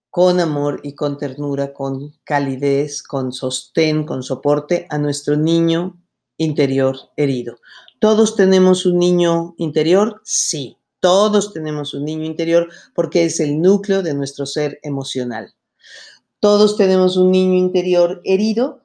con 0.09 0.39
amor 0.39 0.79
y 0.83 0.95
con 0.95 1.17
ternura, 1.17 1.73
con 1.73 2.13
calidez, 2.23 3.03
con 3.03 3.33
sostén, 3.33 4.05
con 4.05 4.23
soporte 4.23 4.87
a 4.89 4.97
nuestro 4.97 5.35
niño 5.35 6.01
interior 6.37 6.97
herido. 7.17 7.57
¿Todos 7.99 8.35
tenemos 8.35 8.85
un 8.85 8.99
niño 8.99 9.55
interior? 9.57 10.21
Sí, 10.23 10.77
todos 11.05 11.53
tenemos 11.53 11.93
un 11.93 12.03
niño 12.03 12.25
interior 12.25 12.67
porque 12.95 13.25
es 13.25 13.39
el 13.39 13.61
núcleo 13.61 14.01
de 14.01 14.15
nuestro 14.15 14.47
ser 14.47 14.79
emocional. 14.81 15.53
¿Todos 16.39 16.77
tenemos 16.77 17.15
un 17.15 17.31
niño 17.31 17.53
interior 17.53 18.21
herido? 18.23 18.81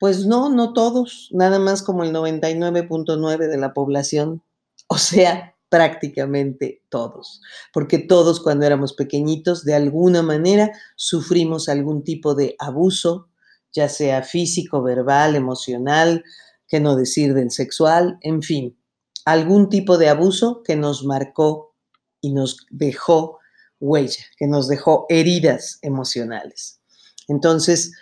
Pues 0.00 0.26
no, 0.26 0.48
no 0.48 0.72
todos, 0.72 1.28
nada 1.30 1.60
más 1.60 1.84
como 1.84 2.02
el 2.02 2.12
99.9 2.12 3.46
de 3.46 3.56
la 3.56 3.72
población, 3.72 4.42
o 4.88 4.98
sea, 4.98 5.54
prácticamente 5.68 6.82
todos, 6.88 7.40
porque 7.72 8.00
todos 8.00 8.40
cuando 8.40 8.66
éramos 8.66 8.94
pequeñitos, 8.94 9.64
de 9.64 9.74
alguna 9.74 10.22
manera, 10.22 10.72
sufrimos 10.96 11.68
algún 11.68 12.02
tipo 12.02 12.34
de 12.34 12.56
abuso, 12.58 13.28
ya 13.72 13.88
sea 13.88 14.24
físico, 14.24 14.82
verbal, 14.82 15.36
emocional, 15.36 16.24
que 16.66 16.80
no 16.80 16.96
decir 16.96 17.32
del 17.32 17.52
sexual, 17.52 18.18
en 18.22 18.42
fin, 18.42 18.76
algún 19.24 19.68
tipo 19.68 19.98
de 19.98 20.08
abuso 20.08 20.62
que 20.62 20.76
nos 20.76 21.04
marcó 21.04 21.74
y 22.20 22.32
nos 22.32 22.66
dejó 22.70 23.38
huella, 23.80 24.24
que 24.36 24.46
nos 24.46 24.68
dejó 24.68 25.06
heridas 25.08 25.78
emocionales. 25.82 26.80
Entonces, 27.28 27.92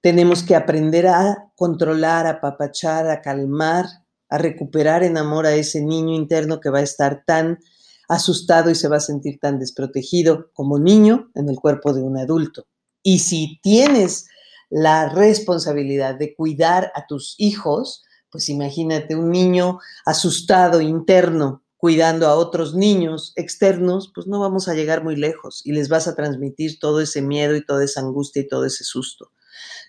tenemos 0.00 0.42
que 0.42 0.54
aprender 0.54 1.06
a 1.06 1.50
controlar, 1.56 2.26
a 2.26 2.40
papachar, 2.40 3.10
a 3.10 3.22
calmar, 3.22 3.86
a 4.28 4.38
recuperar 4.38 5.02
en 5.02 5.16
amor 5.16 5.46
a 5.46 5.54
ese 5.54 5.80
niño 5.80 6.14
interno 6.14 6.60
que 6.60 6.70
va 6.70 6.80
a 6.80 6.82
estar 6.82 7.24
tan 7.26 7.58
asustado 8.08 8.70
y 8.70 8.74
se 8.74 8.88
va 8.88 8.98
a 8.98 9.00
sentir 9.00 9.38
tan 9.40 9.58
desprotegido 9.58 10.50
como 10.52 10.78
niño 10.78 11.30
en 11.34 11.48
el 11.48 11.56
cuerpo 11.56 11.92
de 11.92 12.02
un 12.02 12.18
adulto. 12.18 12.66
Y 13.02 13.20
si 13.20 13.58
tienes 13.62 14.26
la 14.70 15.08
responsabilidad 15.08 16.16
de 16.16 16.34
cuidar 16.34 16.92
a 16.94 17.06
tus 17.06 17.34
hijos, 17.38 18.03
pues 18.34 18.48
imagínate 18.48 19.14
un 19.14 19.30
niño 19.30 19.78
asustado 20.04 20.80
interno 20.80 21.62
cuidando 21.76 22.26
a 22.26 22.34
otros 22.34 22.74
niños 22.74 23.32
externos, 23.36 24.10
pues 24.12 24.26
no 24.26 24.40
vamos 24.40 24.66
a 24.66 24.74
llegar 24.74 25.04
muy 25.04 25.14
lejos 25.14 25.62
y 25.64 25.70
les 25.70 25.88
vas 25.88 26.08
a 26.08 26.16
transmitir 26.16 26.80
todo 26.80 27.00
ese 27.00 27.22
miedo 27.22 27.54
y 27.54 27.64
toda 27.64 27.84
esa 27.84 28.00
angustia 28.00 28.42
y 28.42 28.48
todo 28.48 28.64
ese 28.64 28.82
susto. 28.82 29.30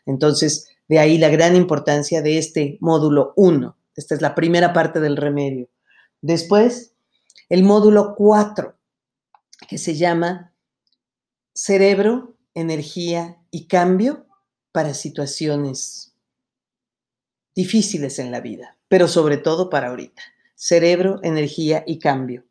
Entonces, 0.05 0.67
de 0.87 0.99
ahí 0.99 1.17
la 1.17 1.29
gran 1.29 1.55
importancia 1.55 2.21
de 2.21 2.37
este 2.37 2.77
módulo 2.81 3.33
1. 3.35 3.75
Esta 3.95 4.13
es 4.13 4.21
la 4.21 4.35
primera 4.35 4.73
parte 4.73 4.99
del 4.99 5.17
remedio. 5.17 5.67
Después, 6.21 6.93
el 7.49 7.63
módulo 7.63 8.13
4, 8.15 8.77
que 9.67 9.79
se 9.79 9.95
llama 9.95 10.53
cerebro, 11.55 12.35
energía 12.53 13.41
y 13.49 13.65
cambio 13.65 14.27
para 14.71 14.93
situaciones 14.93 16.14
difíciles 17.55 18.19
en 18.19 18.31
la 18.31 18.41
vida, 18.41 18.77
pero 18.87 19.07
sobre 19.07 19.37
todo 19.37 19.69
para 19.69 19.89
ahorita. 19.89 20.21
Cerebro, 20.55 21.19
energía 21.23 21.83
y 21.85 21.99
cambio. 21.99 22.45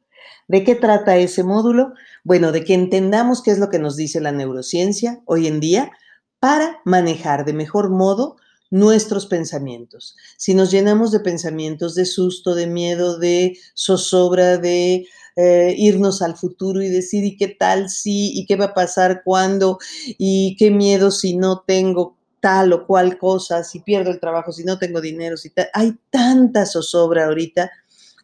¿De 0.49 0.65
qué 0.65 0.75
trata 0.75 1.17
ese 1.17 1.43
módulo? 1.43 1.95
Bueno, 2.23 2.53
de 2.53 2.65
que 2.65 2.75
entendamos 2.75 3.43
qué 3.43 3.51
es 3.51 3.59
lo 3.59 3.71
que 3.71 3.79
nos 3.79 3.97
dice 3.97 4.21
la 4.21 4.33
neurociencia 4.33 5.23
hoy 5.27 5.47
en 5.47 5.61
día 5.61 5.93
para 6.39 6.81
manejar 6.85 7.45
de 7.45 7.55
mejor 7.55 7.91
modo 7.91 8.37
nuestros 8.71 9.27
pensamientos. 9.27 10.17
Si 10.37 10.53
nos 10.55 10.71
llenamos 10.71 11.13
de 11.13 11.21
pensamientos 11.21 11.95
de 11.95 12.05
susto, 12.05 12.55
de 12.55 12.67
miedo, 12.67 13.19
de 13.19 13.57
zozobra, 13.75 14.59
de 14.59 15.07
eh, 15.37 15.75
irnos 15.79 16.23
al 16.23 16.37
futuro 16.37 16.83
y 16.83 16.89
decir, 16.89 17.25
¿y 17.25 17.37
qué 17.37 17.49
tal 17.49 17.89
si? 17.89 18.39
¿Y 18.39 18.47
qué 18.47 18.57
va 18.57 18.67
a 18.67 18.75
pasar 18.75 19.23
cuando? 19.25 19.79
¿Y 20.19 20.57
qué 20.59 20.71
miedo 20.71 21.11
si 21.11 21.37
no 21.37 21.63
tengo 21.67 22.19
tal 22.45 22.75
o 22.75 22.87
cual 22.87 23.17
cosa? 23.17 23.65
Si 23.65 23.81
pierdo 23.81 24.11
el 24.11 24.21
trabajo, 24.21 24.53
si 24.53 24.65
no 24.65 24.79
tengo 24.79 25.01
dinero, 25.01 25.39
si 25.39 25.51
Hay 25.73 25.97
tanta 26.11 26.67
zozobra 26.67 27.25
ahorita 27.25 27.71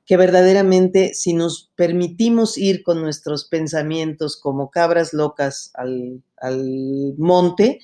que 0.05 0.19
verdaderamente 0.19 1.15
si 1.15 1.33
nos 1.33 1.73
permitimos 1.75 2.59
ir 2.59 2.83
con 2.83 3.01
nuestros 3.01 3.47
pensamientos 3.47 4.37
como 4.37 4.71
cabras 4.71 5.15
locas 5.15 5.73
al, 5.73 6.23
monte, 7.17 7.81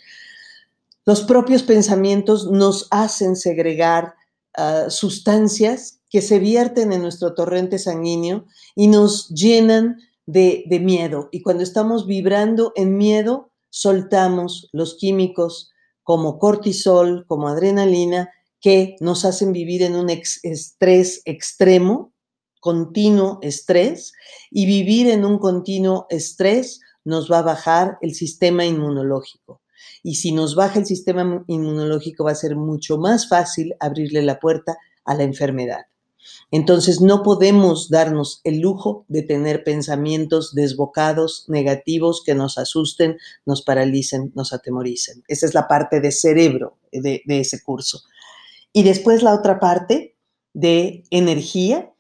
los 1.07 1.23
propios 1.23 1.63
pensamientos 1.63 2.51
nos 2.51 2.87
hacen 2.91 3.35
segregar 3.35 4.13
ah, 4.59 4.91
sustancias 4.91 6.01
que 6.11 6.21
se 6.21 6.39
vierten 6.39 6.93
en 6.93 7.01
nuestro 7.01 7.33
torrente 7.33 7.79
sanguíneo 7.79 8.45
y 8.75 8.89
nos 8.89 9.31
llenan 9.31 9.97
de, 10.27 10.65
de 10.67 10.81
miedo. 10.81 11.31
Y 11.33 11.41
cuando 11.41 11.63
estamos 11.63 12.07
vibrando 12.07 12.75
en 12.77 12.99
miedo, 12.99 13.53
soltamos 13.71 14.69
los 14.73 14.97
químicos 14.97 15.73
como 16.07 16.39
cortisol, 16.39 17.27
como 17.27 17.49
adrenalina, 17.49 18.31
que 18.61 18.95
nos 19.01 19.25
hacen 19.25 19.53
vivir 19.53 19.83
en 19.83 19.97
un 19.97 20.09
estrés 20.09 21.21
extremo 21.25 22.13
continuo 22.61 23.41
estrés 23.43 24.13
y 24.51 24.67
vivir 24.67 25.09
en 25.09 25.25
un 25.25 25.39
continuo 25.39 26.07
estrés 26.09 26.81
nos 27.05 27.31
va 27.31 27.41
a 27.41 27.43
bajar 27.43 27.99
el 28.03 28.15
sistema 28.15 28.65
inmunológico. 28.65 29.63
Y 30.05 30.15
si 30.15 30.31
nos 30.31 30.55
baja 30.55 30.79
el 30.79 30.87
sistema 30.87 31.45
inmunológico 31.49 32.23
va 32.25 32.31
a 32.31 32.37
ser 32.37 32.55
mucho 32.55 32.99
más 32.99 33.29
fácil 33.29 33.75
abrirle 33.81 34.23
la 34.23 34.39
puerta 34.39 34.77
a 35.05 35.15
la 35.17 35.25
enfermedad. 35.25 35.87
Entonces 36.51 37.01
no 37.01 37.23
podemos 37.23 37.91
darnos 37.91 38.41
el 38.45 38.61
lujo 38.61 39.05
de 39.09 39.23
tener 39.23 39.65
pensamientos 39.65 40.55
desbocados, 40.55 41.45
negativos, 41.49 42.23
que 42.25 42.35
nos 42.35 42.57
asusten, 42.57 43.19
nos 43.45 43.63
paralicen, 43.63 44.33
nos 44.35 44.53
atemoricen. 44.53 45.25
Esa 45.27 45.47
es 45.47 45.55
la 45.55 45.67
parte 45.67 46.01
de 46.01 46.13
cerebro 46.13 46.79
de, 46.93 47.23
ese 47.27 47.63
curso. 47.63 48.03
Y 48.73 48.85
después 48.85 49.23
la 49.23 49.35
otra 49.35 49.59
parte 49.59 50.17
de 50.53 51.05
energía, 51.11 51.91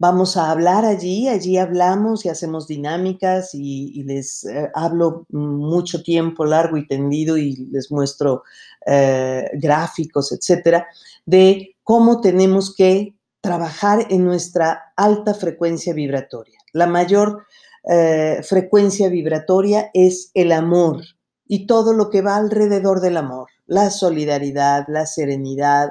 Vamos 0.00 0.36
a 0.36 0.52
hablar 0.52 0.84
allí, 0.84 1.26
allí 1.26 1.58
hablamos 1.58 2.24
y 2.24 2.28
hacemos 2.28 2.68
dinámicas 2.68 3.50
y, 3.52 4.04
les 4.04 4.44
eh, 4.44 4.70
hablo 4.72 5.26
mucho 5.30 6.04
tiempo 6.04 6.44
largo 6.44 6.76
y 6.76 6.86
tendido 6.86 7.36
y 7.36 7.56
les 7.72 7.90
muestro 7.90 8.44
eh, 8.86 9.50
gráficos, 9.54 10.30
etcétera, 10.30 10.86
de 11.26 11.74
cómo 11.82 12.20
tenemos 12.20 12.72
que 12.76 13.17
trabajar 13.40 14.06
en 14.10 14.24
nuestra 14.24 14.92
alta 14.96 15.34
frecuencia 15.34 15.94
vibratoria. 15.94 16.58
La 16.72 16.86
mayor 16.86 17.46
eh, 17.90 18.40
frecuencia 18.42 19.08
vibratoria 19.08 19.90
es 19.94 20.30
el 20.34 20.52
amor 20.52 21.02
y 21.46 21.66
todo 21.66 21.92
lo 21.92 22.10
que 22.10 22.22
va 22.22 22.36
alrededor 22.36 23.00
del 23.00 23.16
amor, 23.16 23.48
la 23.66 23.90
solidaridad, 23.90 24.84
la 24.88 25.06
serenidad, 25.06 25.90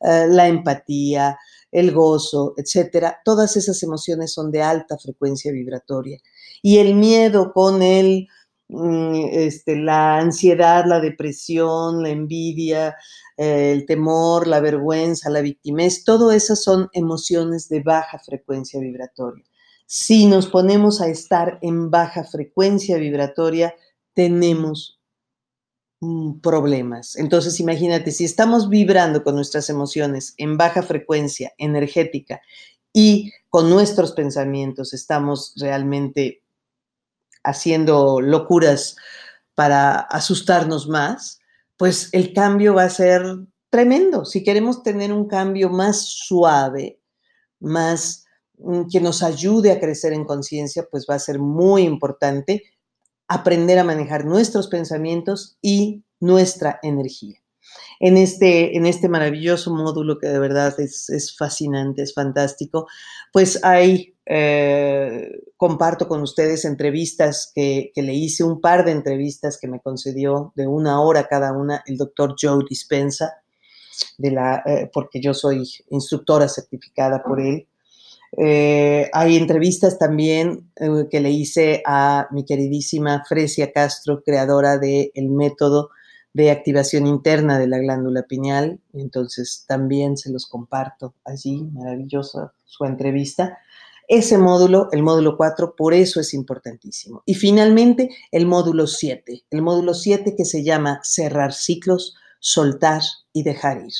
la 0.00 0.48
empatía, 0.48 1.38
el 1.74 1.90
gozo, 1.90 2.54
etcétera, 2.56 3.20
todas 3.24 3.56
esas 3.56 3.82
emociones 3.82 4.32
son 4.32 4.52
de 4.52 4.62
alta 4.62 4.96
frecuencia 4.96 5.50
vibratoria. 5.50 6.18
Y 6.62 6.78
el 6.78 6.94
miedo 6.94 7.52
con 7.52 7.82
el, 7.82 8.28
este, 9.32 9.76
la 9.76 10.18
ansiedad, 10.18 10.84
la 10.86 11.00
depresión, 11.00 12.02
la 12.02 12.10
envidia, 12.10 12.96
eh, 13.36 13.72
el 13.72 13.86
temor, 13.86 14.46
la 14.46 14.60
vergüenza, 14.60 15.30
la 15.30 15.40
victimez, 15.40 16.04
todo 16.04 16.32
esas 16.32 16.62
son 16.62 16.88
emociones 16.92 17.68
de 17.68 17.80
baja 17.80 18.18
frecuencia 18.18 18.80
vibratoria. 18.80 19.44
Si 19.86 20.26
nos 20.26 20.46
ponemos 20.46 21.00
a 21.00 21.08
estar 21.08 21.58
en 21.62 21.90
baja 21.90 22.24
frecuencia 22.24 22.96
vibratoria, 22.96 23.74
tenemos 24.14 24.98
Mm, 26.04 26.40
problemas. 26.40 27.16
Entonces, 27.16 27.60
imagínate, 27.60 28.10
si 28.10 28.24
estamos 28.24 28.68
vibrando 28.68 29.24
con 29.24 29.36
nuestras 29.36 29.70
emociones 29.70 30.34
en 30.36 30.58
baja 30.58 30.82
frecuencia 30.82 31.54
energética 31.56 32.42
y 32.92 33.32
con 33.48 33.70
nuestros 33.70 34.12
pensamientos 34.12 34.92
estamos 34.92 35.54
realmente 35.56 36.42
haciendo 37.44 38.20
locuras 38.20 38.96
para 39.54 39.94
asustarnos 39.94 40.88
más, 40.88 41.40
pues 41.76 42.08
el 42.12 42.32
cambio 42.32 42.74
va 42.74 42.84
a 42.84 42.90
ser 42.90 43.22
tremendo. 43.70 44.24
Si 44.24 44.42
queremos 44.42 44.82
tener 44.82 45.12
un 45.12 45.26
cambio 45.28 45.68
más 45.68 46.02
suave, 46.02 47.00
más 47.60 48.24
mm, 48.58 48.82
que 48.90 49.00
nos 49.00 49.22
ayude 49.22 49.72
a 49.72 49.80
crecer 49.80 50.12
en 50.12 50.24
conciencia, 50.24 50.86
pues 50.90 51.06
va 51.08 51.14
a 51.14 51.20
ser 51.20 51.38
muy 51.38 51.82
importante 51.82 52.62
aprender 53.28 53.78
a 53.78 53.84
manejar 53.84 54.24
nuestros 54.24 54.68
pensamientos 54.68 55.56
y 55.62 56.04
nuestra 56.20 56.78
energía. 56.82 57.38
En 58.00 58.16
este, 58.16 58.76
en 58.76 58.86
este 58.86 59.08
maravilloso 59.08 59.74
módulo 59.74 60.18
que 60.18 60.28
de 60.28 60.38
verdad 60.38 60.74
es, 60.78 61.34
fascinante, 61.36 62.02
es 62.02 62.12
fantástico, 62.14 62.86
pues 63.32 63.62
hay, 63.64 64.13
eh, 64.26 65.40
comparto 65.56 66.08
con 66.08 66.22
ustedes 66.22 66.64
entrevistas 66.64 67.52
que, 67.54 67.92
le 67.94 68.14
hice, 68.14 68.44
un 68.44 68.60
par 68.60 68.84
de 68.84 68.92
entrevistas 68.92 69.58
que 69.58 69.68
me 69.68 69.80
concedió 69.80 70.52
de 70.56 70.66
una 70.66 71.00
hora 71.00 71.26
cada 71.26 71.52
una 71.52 71.82
el 71.86 71.96
doctor 71.96 72.34
Joe 72.40 72.64
Dispensa, 72.68 73.34
de 74.18 74.30
la, 74.30 74.62
eh, 74.66 74.90
porque 74.92 75.20
yo 75.20 75.34
soy 75.34 75.68
instructora 75.90 76.48
certificada 76.48 77.22
por 77.22 77.40
él, 77.40 77.66
eh, 78.36 79.08
hay 79.12 79.36
entrevistas 79.36 79.96
también 79.96 80.72
que 80.74 81.20
le 81.20 81.30
hice 81.30 81.82
a 81.86 82.26
mi 82.32 82.44
queridísima 82.44 83.22
Fresia 83.28 83.70
Castro, 83.72 84.22
creadora 84.24 84.78
del 84.78 85.30
método 85.30 85.90
de 86.32 86.50
activación 86.50 87.06
interna 87.06 87.58
de 87.58 87.68
la 87.68 87.78
glándula 87.78 88.24
pineal. 88.24 88.80
Entonces 88.92 89.64
también 89.68 90.16
se 90.16 90.32
los 90.32 90.46
comparto 90.46 91.14
allí, 91.24 91.62
maravillosa 91.72 92.52
su 92.64 92.84
entrevista. 92.84 93.58
Ese 94.08 94.36
módulo, 94.38 94.88
el 94.92 95.02
módulo 95.02 95.36
4, 95.36 95.74
por 95.76 95.94
eso 95.94 96.20
es 96.20 96.34
importantísimo. 96.34 97.22
Y 97.24 97.34
finalmente, 97.34 98.10
el 98.30 98.46
módulo 98.46 98.86
7, 98.86 99.44
el 99.50 99.62
módulo 99.62 99.94
7 99.94 100.34
que 100.36 100.44
se 100.44 100.62
llama 100.62 101.00
cerrar 101.02 101.52
ciclos, 101.52 102.14
soltar 102.38 103.02
y 103.32 103.42
dejar 103.42 103.78
ir. 103.78 103.94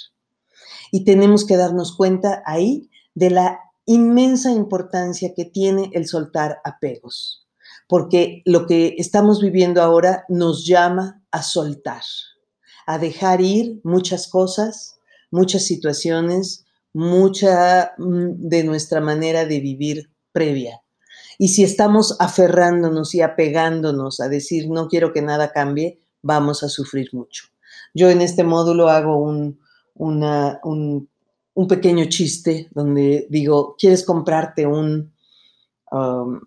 Y 0.91 1.05
tenemos 1.05 1.47
que 1.47 1.57
darnos 1.57 1.97
cuenta 1.97 2.43
ahí 2.45 2.91
de 3.15 3.31
la 3.31 3.61
inmensa 3.87 4.51
importancia 4.51 5.33
que 5.35 5.45
tiene 5.45 5.91
el 5.95 6.07
soltar 6.07 6.59
apegos, 6.65 7.47
porque 7.89 8.43
lo 8.45 8.67
que 8.67 8.95
estamos 8.99 9.41
viviendo 9.41 9.83
ahora 9.83 10.25
nos 10.29 10.67
llama 10.67 11.23
a 11.31 11.43
soltar, 11.43 12.03
a 12.87 12.99
dejar 12.99 13.41
ir 13.41 13.81
muchas 13.85 14.29
cosas, 14.29 14.97
muchas 15.31 15.65
situaciones, 15.65 16.64
mucha 16.95 17.93
mm, 17.99 18.49
de 18.49 18.65
nuestra 18.65 19.01
manera 19.03 19.45
de 19.45 19.61
vivir 19.61 20.11
previa. 20.33 20.81
Y 21.39 21.49
si 21.49 21.65
estamos 21.65 22.17
aferrándonos 22.21 23.15
y 23.15 23.21
apegándonos 23.21 24.21
a 24.21 24.29
decir 24.29 24.71
no 24.71 24.89
quiero 24.89 25.13
que 25.13 25.21
nada 25.21 25.53
cambie, 25.53 26.01
vamos 26.23 26.63
a 26.63 26.69
sufrir 26.69 27.11
mucho. 27.13 27.45
Yo 27.93 28.09
en 28.09 28.23
este 28.23 28.43
módulo 28.43 28.89
hago 28.89 29.19
un, 29.19 29.59
un 29.95 31.09
un 31.55 31.69
pequeño 31.69 32.07
chiste 32.07 32.69
donde 32.73 33.27
digo, 33.31 33.77
¿quieres 33.79 34.05
comprarte 34.05 34.67
un 34.67 35.13
um, 35.91 36.41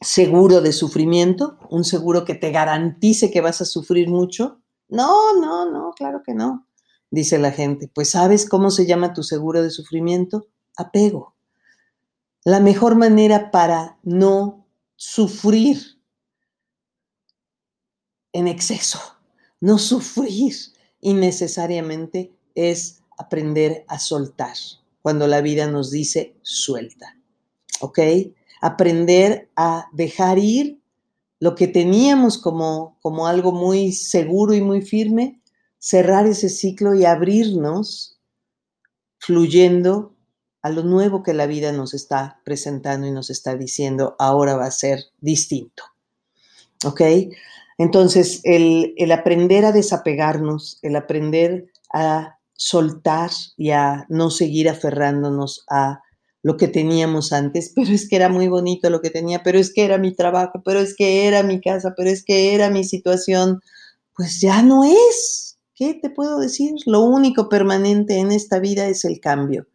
seguro 0.00 0.60
de 0.60 0.72
sufrimiento? 0.72 1.58
¿Un 1.70 1.84
seguro 1.84 2.24
que 2.24 2.34
te 2.34 2.50
garantice 2.50 3.30
que 3.30 3.40
vas 3.40 3.60
a 3.60 3.64
sufrir 3.64 4.08
mucho? 4.08 4.60
No, 4.88 5.38
no, 5.40 5.70
no, 5.70 5.92
claro 5.96 6.22
que 6.24 6.34
no, 6.34 6.66
dice 7.12 7.38
la 7.38 7.52
gente. 7.52 7.88
Pues 7.94 8.10
¿sabes 8.10 8.48
cómo 8.48 8.72
se 8.72 8.86
llama 8.86 9.12
tu 9.12 9.22
seguro 9.22 9.62
de 9.62 9.70
sufrimiento? 9.70 10.48
Apego. 10.76 11.36
La 12.44 12.58
mejor 12.58 12.96
manera 12.96 13.52
para 13.52 13.98
no 14.02 14.66
sufrir 14.96 16.00
en 18.32 18.48
exceso, 18.48 18.98
no 19.60 19.78
sufrir 19.78 20.54
innecesariamente 21.00 22.32
es 22.54 23.02
aprender 23.18 23.84
a 23.88 23.98
soltar 23.98 24.56
cuando 25.02 25.26
la 25.26 25.42
vida 25.42 25.66
nos 25.66 25.90
dice 25.90 26.34
suelta. 26.42 27.16
¿Ok? 27.80 27.98
Aprender 28.62 29.50
a 29.54 29.88
dejar 29.92 30.38
ir 30.38 30.80
lo 31.40 31.54
que 31.56 31.68
teníamos 31.68 32.38
como, 32.38 32.96
como 33.02 33.26
algo 33.26 33.52
muy 33.52 33.92
seguro 33.92 34.54
y 34.54 34.62
muy 34.62 34.80
firme, 34.80 35.41
cerrar 35.82 36.28
ese 36.28 36.48
ciclo 36.48 36.94
y 36.94 37.04
abrirnos 37.04 38.20
fluyendo 39.18 40.14
a 40.62 40.70
lo 40.70 40.84
nuevo 40.84 41.24
que 41.24 41.34
la 41.34 41.46
vida 41.46 41.72
nos 41.72 41.92
está 41.92 42.40
presentando 42.44 43.08
y 43.08 43.10
nos 43.10 43.30
está 43.30 43.56
diciendo, 43.56 44.14
ahora 44.20 44.54
va 44.54 44.66
a 44.66 44.70
ser 44.70 45.00
distinto. 45.20 45.82
¿Ok? 46.84 47.00
Entonces, 47.78 48.40
el, 48.44 48.94
el 48.96 49.10
aprender 49.10 49.64
a 49.64 49.72
desapegarnos, 49.72 50.78
el 50.82 50.94
aprender 50.94 51.66
a 51.92 52.38
soltar 52.52 53.32
y 53.56 53.70
a 53.70 54.06
no 54.08 54.30
seguir 54.30 54.68
aferrándonos 54.68 55.64
a 55.68 56.00
lo 56.44 56.56
que 56.56 56.68
teníamos 56.68 57.32
antes, 57.32 57.72
pero 57.74 57.90
es 57.90 58.08
que 58.08 58.14
era 58.14 58.28
muy 58.28 58.46
bonito 58.46 58.88
lo 58.88 59.00
que 59.00 59.10
tenía, 59.10 59.42
pero 59.42 59.58
es 59.58 59.74
que 59.74 59.84
era 59.84 59.98
mi 59.98 60.14
trabajo, 60.14 60.62
pero 60.64 60.78
es 60.78 60.94
que 60.94 61.26
era 61.26 61.42
mi 61.42 61.60
casa, 61.60 61.92
pero 61.96 62.08
es 62.08 62.24
que 62.24 62.54
era 62.54 62.70
mi 62.70 62.84
situación, 62.84 63.60
pues 64.14 64.40
ya 64.40 64.62
no 64.62 64.84
es. 64.84 65.51
¿Qué 65.82 65.94
te 65.94 66.10
puedo 66.10 66.38
decir? 66.38 66.76
Lo 66.86 67.00
único 67.00 67.48
permanente 67.48 68.18
en 68.18 68.30
esta 68.30 68.60
vida 68.60 68.86
es 68.86 69.04
el 69.04 69.18
cambio. 69.18 69.66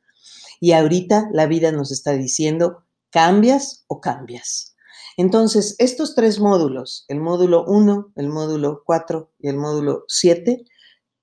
Y 0.61 0.71
ahorita 0.71 1.27
la 1.33 1.47
vida 1.47 1.73
nos 1.73 1.91
está 1.91 2.13
diciendo, 2.13 2.85
cambias 3.09 3.83
o 3.87 3.99
cambias. 3.99 4.73
Entonces, 5.17 5.75
estos 5.79 6.15
tres 6.15 6.39
módulos, 6.39 7.03
el 7.09 7.19
módulo 7.19 7.65
1, 7.65 8.13
el 8.15 8.29
módulo 8.29 8.83
4 8.85 9.31
y 9.39 9.49
el 9.49 9.57
módulo 9.57 10.05
7, 10.07 10.63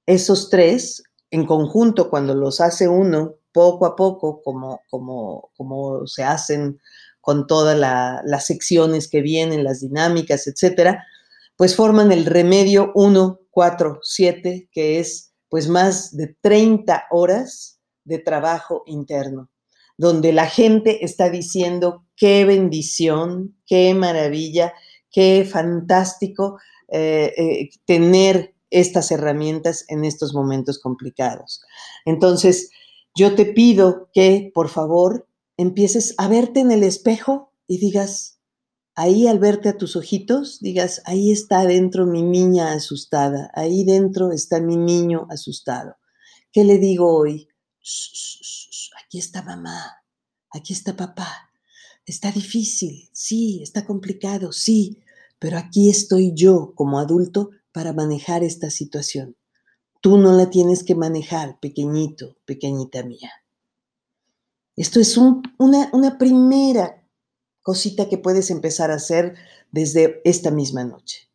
esos 0.05 0.51
tres 0.51 1.03
en 1.31 1.47
conjunto, 1.47 2.11
cuando 2.11 2.35
los 2.35 2.61
hace 2.61 2.87
uno 2.87 3.37
poco 3.53 3.87
a 3.87 3.97
poco, 3.97 4.43
como, 4.43 4.83
como, 4.91 5.51
como 5.57 6.07
se 6.07 6.25
hacen 6.25 6.79
con 7.23 7.47
todas 7.47 7.75
las 7.79 8.47
secciones 8.47 9.09
que 9.09 9.23
vienen, 9.23 9.65
las 9.65 9.81
dinámicas, 9.81 10.47
etcétera, 10.47 11.07
pues 11.57 11.75
forman 11.75 12.13
el 12.13 12.27
remedio 12.27 12.93
1, 12.95 13.41
4, 13.55 14.01
7, 14.03 14.69
que 14.73 14.99
es 14.99 15.33
pues 15.49 15.69
más 15.69 16.17
de 16.17 16.37
30 16.41 17.05
horas 17.11 17.79
de 18.05 18.19
trabajo 18.19 18.83
interno, 18.87 19.51
donde 19.97 20.33
la 20.33 20.47
gente 20.47 21.05
está 21.05 21.31
diciendo 21.31 22.05
qué 22.17 22.45
bendición, 22.45 23.57
qué 23.67 23.95
maravilla, 23.95 24.75
qué 25.11 25.49
fantástico 25.51 26.59
eh, 26.89 27.33
eh, 27.37 27.69
tener 27.85 28.55
estas 28.71 29.13
herramientas 29.13 29.85
en 29.89 30.05
estos 30.05 30.35
momentos 30.35 30.81
complicados. 30.81 31.63
Entonces, 32.05 32.71
yo 33.15 33.37
te 33.37 33.47
pido 33.47 34.11
que, 34.13 34.51
por 34.53 34.69
favor, 34.69 35.29
empieces 35.57 36.15
a 36.19 36.27
verte 36.27 36.61
en 36.61 36.73
el 36.73 36.83
espejo 36.83 37.53
y 37.69 37.79
digas, 37.79 38.34
ahí 38.95 39.27
al 39.27 39.39
verte 39.39 39.69
a 39.69 39.77
tus 39.77 39.97
ojitos, 39.97 40.61
digas, 40.61 41.03
ahí 41.05 41.33
está 41.33 41.65
dentro 41.65 42.07
mi 42.07 42.23
niña 42.23 42.73
asustada, 42.73 43.51
ahí 43.55 43.85
dentro 43.85 44.33
está 44.33 44.61
mi 44.61 44.77
niño 44.77 45.27
asustado. 45.31 45.97
¿Qué 46.53 46.65
le 46.65 46.79
digo 46.79 47.17
hoy? 47.17 47.49
aquí 49.05 49.19
está 49.19 49.43
mamá, 49.43 50.03
aquí 50.51 50.73
está 50.73 50.97
papá. 50.97 51.51
Está 52.07 52.31
difícil, 52.31 53.09
sí, 53.13 53.61
está 53.63 53.85
complicado, 53.87 54.53
sí, 54.53 55.03
pero 55.39 55.57
aquí 55.59 55.89
estoy 55.89 56.33
yo 56.35 56.73
como 56.75 56.99
adulto 56.99 57.51
para 57.73 57.93
manejar 57.93 58.43
esta 58.43 58.71
situación. 58.71 59.37
Tú 60.01 60.19
no 60.19 60.33
la 60.33 60.51
tienes 60.51 60.85
que 60.85 60.95
manejar, 60.95 61.59
pequeñito, 61.61 62.37
pequeñita 62.45 63.03
mía. 63.05 63.33
Esto 64.77 65.01
es 65.01 65.17
una, 65.17 65.91
una 65.93 66.19
primera 66.19 67.04
cosita 67.65 68.09
que 68.09 68.19
puedes 68.19 68.51
empezar 68.51 68.93
a 68.93 68.97
hacer 68.97 69.35
desde 69.73 70.21
esta 70.25 70.53
misma 70.53 70.85
noche. 70.85 71.31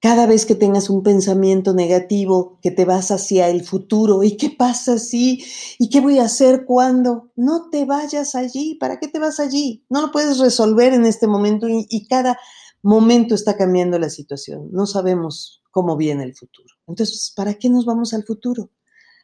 Cada 0.00 0.26
vez 0.26 0.44
que 0.44 0.54
tengas 0.54 0.90
un 0.90 1.02
pensamiento 1.02 1.72
negativo 1.72 2.58
que 2.62 2.70
te 2.70 2.84
vas 2.84 3.10
hacia 3.10 3.48
el 3.48 3.64
futuro, 3.64 4.22
¿y 4.22 4.36
qué 4.36 4.50
pasa 4.50 4.98
si? 4.98 5.44
¿Y 5.78 5.88
qué 5.88 6.00
voy 6.00 6.18
a 6.18 6.24
hacer 6.24 6.64
cuando? 6.66 7.30
No 7.36 7.68
te 7.70 7.84
vayas 7.84 8.34
allí. 8.34 8.76
¿Para 8.76 8.98
qué 8.98 9.08
te 9.08 9.18
vas 9.18 9.40
allí? 9.40 9.84
No 9.88 10.00
lo 10.02 10.12
puedes 10.12 10.38
resolver 10.38 10.92
en 10.92 11.04
este 11.04 11.26
momento 11.26 11.66
y, 11.68 12.06
cada 12.06 12.38
momento 12.82 13.34
está 13.34 13.56
cambiando 13.56 13.98
la 13.98 14.10
situación. 14.10 14.68
No 14.70 14.86
sabemos 14.86 15.62
cómo 15.70 15.96
viene 15.96 16.24
el 16.24 16.36
futuro. 16.36 16.74
Entonces, 16.86 17.32
¿para 17.34 17.54
qué 17.54 17.68
nos 17.68 17.84
vamos 17.84 18.14
al 18.14 18.24
futuro? 18.24 18.70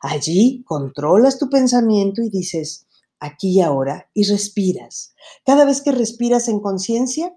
Allí 0.00 0.64
controlas 0.64 1.38
tu 1.38 1.48
pensamiento 1.48 2.20
y 2.20 2.30
dices, 2.30 2.86
aquí 3.24 3.56
y 3.56 3.60
ahora, 3.62 4.10
y 4.14 4.24
respiras. 4.24 5.14
Cada 5.44 5.64
vez 5.64 5.80
que 5.80 5.92
respiras 5.92 6.48
en 6.48 6.60
conciencia, 6.60 7.34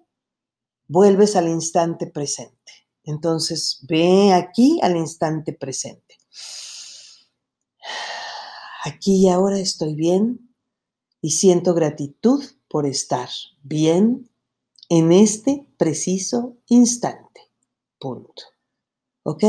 vuelves 0.88 1.36
al 1.36 1.47
instante 1.47 2.08
presente. 2.08 2.71
Entonces, 3.04 3.86
ve 3.88 4.34
aquí 4.34 4.80
al 4.82 4.97
instante 4.97 5.54
presente. 5.54 6.17
Aquí 8.84 9.26
y 9.26 9.30
ahora 9.30 9.60
estoy 9.60 9.95
bien 9.95 10.54
y 11.21 11.32
siento 11.32 11.73
gratitud 11.73 12.43
por 12.67 12.86
estar 12.86 13.30
bien 13.63 14.30
en 14.89 15.12
este 15.12 15.67
preciso 15.78 16.58
instante. 16.67 17.41
Punto. 18.00 18.43
¿Ok? 19.23 19.43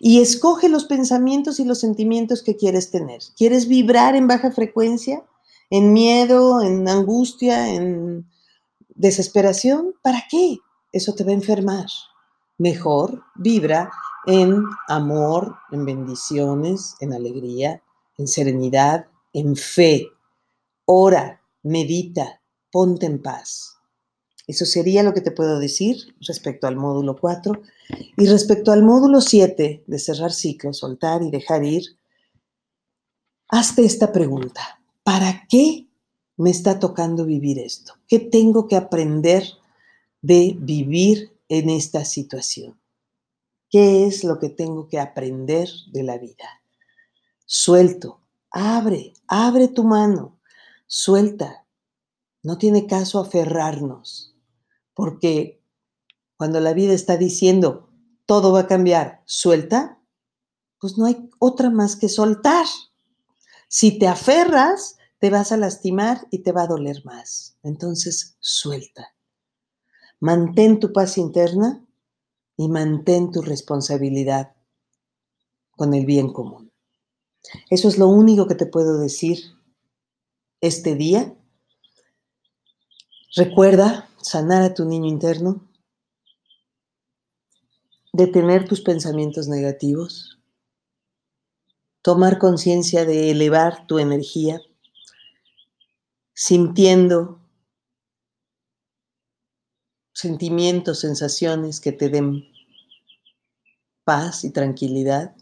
Y 0.00 0.20
escoge 0.20 0.68
los 0.68 0.84
pensamientos 0.84 1.60
y 1.60 1.64
los 1.64 1.80
sentimientos 1.80 2.42
que 2.42 2.56
quieres 2.56 2.90
tener. 2.90 3.20
¿Quieres 3.36 3.66
vibrar 3.66 4.14
en 4.14 4.28
baja 4.28 4.50
frecuencia? 4.50 5.24
¿En 5.70 5.92
miedo? 5.92 6.62
¿En 6.62 6.88
angustia? 6.88 7.74
¿En 7.74 8.28
desesperación? 8.94 9.94
¿Para 10.02 10.24
qué? 10.30 10.58
Eso 10.92 11.14
te 11.14 11.24
va 11.24 11.30
a 11.30 11.34
enfermar. 11.34 11.86
Mejor 12.56 13.22
vibra 13.36 13.90
en 14.26 14.64
amor, 14.88 15.56
en 15.70 15.84
bendiciones, 15.84 16.96
en 17.00 17.12
alegría, 17.12 17.82
en 18.16 18.26
serenidad, 18.26 19.06
en 19.32 19.56
fe. 19.56 20.08
Ora, 20.86 21.42
medita, 21.62 22.40
ponte 22.70 23.06
en 23.06 23.22
paz. 23.22 23.76
Eso 24.46 24.64
sería 24.64 25.02
lo 25.02 25.12
que 25.12 25.20
te 25.20 25.30
puedo 25.30 25.58
decir 25.58 26.16
respecto 26.20 26.66
al 26.66 26.76
módulo 26.76 27.16
4. 27.16 27.60
Y 28.16 28.26
respecto 28.26 28.72
al 28.72 28.82
módulo 28.82 29.20
7 29.20 29.84
de 29.86 29.98
cerrar 29.98 30.32
ciclos, 30.32 30.78
soltar 30.78 31.22
y 31.22 31.30
dejar 31.30 31.64
ir, 31.64 31.84
hazte 33.48 33.84
esta 33.84 34.10
pregunta. 34.10 34.77
¿Para 35.08 35.46
qué 35.48 35.88
me 36.36 36.50
está 36.50 36.78
tocando 36.78 37.24
vivir 37.24 37.58
esto? 37.58 37.94
¿Qué 38.06 38.18
tengo 38.18 38.68
que 38.68 38.76
aprender 38.76 39.42
de 40.20 40.54
vivir 40.60 41.34
en 41.48 41.70
esta 41.70 42.04
situación? 42.04 42.78
¿Qué 43.70 44.04
es 44.04 44.22
lo 44.22 44.38
que 44.38 44.50
tengo 44.50 44.86
que 44.86 45.00
aprender 45.00 45.66
de 45.92 46.02
la 46.02 46.18
vida? 46.18 46.60
Suelto, 47.46 48.20
abre, 48.50 49.14
abre 49.28 49.68
tu 49.68 49.82
mano, 49.82 50.38
suelta. 50.86 51.64
No 52.42 52.58
tiene 52.58 52.86
caso 52.86 53.18
aferrarnos 53.18 54.36
porque 54.92 55.58
cuando 56.36 56.60
la 56.60 56.74
vida 56.74 56.92
está 56.92 57.16
diciendo 57.16 57.88
todo 58.26 58.52
va 58.52 58.60
a 58.60 58.66
cambiar, 58.66 59.22
suelta, 59.24 60.02
pues 60.78 60.98
no 60.98 61.06
hay 61.06 61.30
otra 61.38 61.70
más 61.70 61.96
que 61.96 62.10
soltar. 62.10 62.66
Si 63.68 63.98
te 63.98 64.06
aferras, 64.06 64.97
te 65.18 65.30
vas 65.30 65.52
a 65.52 65.56
lastimar 65.56 66.26
y 66.30 66.42
te 66.42 66.52
va 66.52 66.62
a 66.62 66.66
doler 66.66 67.04
más. 67.04 67.56
Entonces, 67.62 68.36
suelta. 68.40 69.14
Mantén 70.20 70.80
tu 70.80 70.92
paz 70.92 71.18
interna 71.18 71.84
y 72.56 72.68
mantén 72.68 73.30
tu 73.30 73.42
responsabilidad 73.42 74.54
con 75.70 75.94
el 75.94 76.06
bien 76.06 76.32
común. 76.32 76.72
Eso 77.70 77.88
es 77.88 77.98
lo 77.98 78.08
único 78.08 78.46
que 78.46 78.54
te 78.54 78.66
puedo 78.66 78.98
decir 78.98 79.38
este 80.60 80.94
día. 80.94 81.34
Recuerda 83.36 84.08
sanar 84.20 84.62
a 84.62 84.74
tu 84.74 84.84
niño 84.84 85.06
interno, 85.06 85.68
detener 88.12 88.68
tus 88.68 88.80
pensamientos 88.80 89.46
negativos, 89.48 90.40
tomar 92.02 92.38
conciencia 92.38 93.04
de 93.04 93.30
elevar 93.30 93.86
tu 93.86 93.98
energía, 93.98 94.60
sintiendo 96.40 97.40
sentimientos, 100.12 101.00
sensaciones 101.00 101.80
que 101.80 101.90
te 101.90 102.08
den 102.08 102.44
paz 104.04 104.44
y 104.44 104.52
tranquilidad 104.52 105.34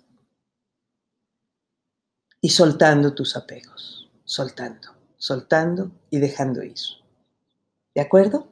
y 2.40 2.48
soltando 2.48 3.14
tus 3.14 3.36
apegos, 3.36 4.10
soltando, 4.24 4.88
soltando 5.18 5.90
y 6.08 6.18
dejando 6.18 6.62
ir. 6.62 6.78
¿De 7.94 8.00
acuerdo? 8.00 8.48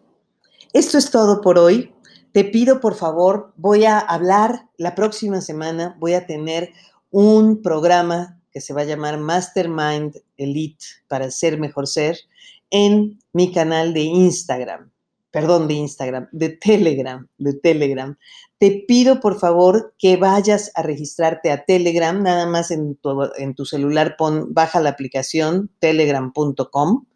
Esto 0.75 0.99
es 0.99 1.11
todo 1.11 1.41
por 1.41 1.59
hoy. 1.59 1.95
Te 2.33 2.45
pido, 2.45 2.79
por 2.79 2.95
favor, 2.95 3.55
voy 3.57 3.87
a 3.87 3.99
hablar 3.99 4.69
la 4.77 4.95
próxima 4.95 5.41
semana, 5.41 5.97
voy 5.99 6.13
a 6.13 6.27
tener 6.27 6.75
un 7.11 7.63
programa 7.63 8.39
que 8.55 8.61
se 8.61 8.73
va 8.73 8.83
a 8.83 8.85
llamar 8.85 9.19
Mastermind 9.19 10.23
Elite 10.37 10.87
para 11.09 11.29
ser 11.33 11.59
mejor 11.59 11.89
ser 11.89 12.17
en 12.71 13.19
mi 13.33 13.53
canal 13.53 13.93
de 13.93 14.03
Instagram. 14.03 14.93
perdón, 15.33 15.67
de 15.67 15.75
Instagram, 15.75 16.29
de 16.31 16.51
Telegram, 16.51 17.27
de 17.39 17.55
Telegram. 17.55 18.17
Te 18.59 18.85
pido 18.87 19.19
por 19.19 19.41
favor 19.41 19.93
que 19.99 20.17
vayas 20.17 20.71
a 20.77 20.83
registrarte 20.83 21.51
a 21.51 21.65
Telegram, 21.65 22.23
nada 22.23 22.47
más 22.47 22.71
en 22.71 22.95
tu, 22.95 23.11
en 23.37 23.57
tu 23.57 23.65
celular 23.65 24.15
pon, 24.17 24.55
baja 24.55 24.81
la 24.81 24.91
aplicación 24.91 25.73
telegram.com 25.81 27.07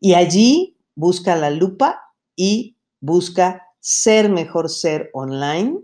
y 0.00 0.12
allí 0.12 0.76
busca 0.94 1.34
la 1.34 1.48
lupa 1.48 2.02
y 2.36 2.76
busca 3.00 3.68
ser 3.80 4.28
mejor 4.28 4.68
ser 4.68 5.08
online 5.14 5.80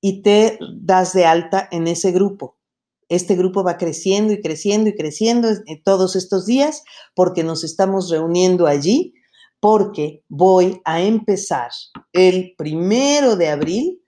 y 0.00 0.22
te 0.22 0.58
das 0.74 1.12
de 1.12 1.26
alta 1.26 1.68
en 1.70 1.86
ese 1.86 2.10
grupo. 2.10 2.57
Este 3.08 3.36
grupo 3.36 3.64
va 3.64 3.78
creciendo 3.78 4.32
y 4.32 4.40
creciendo 4.40 4.90
y 4.90 4.94
creciendo 4.94 5.48
todos 5.84 6.16
estos 6.16 6.46
días 6.46 6.82
porque 7.14 7.42
nos 7.42 7.64
estamos 7.64 8.10
reuniendo 8.10 8.66
allí 8.66 9.14
porque 9.60 10.22
voy 10.28 10.80
a 10.84 11.00
empezar 11.00 11.70
el 12.12 12.54
primero 12.56 13.36
de 13.36 13.48
abril 13.48 14.02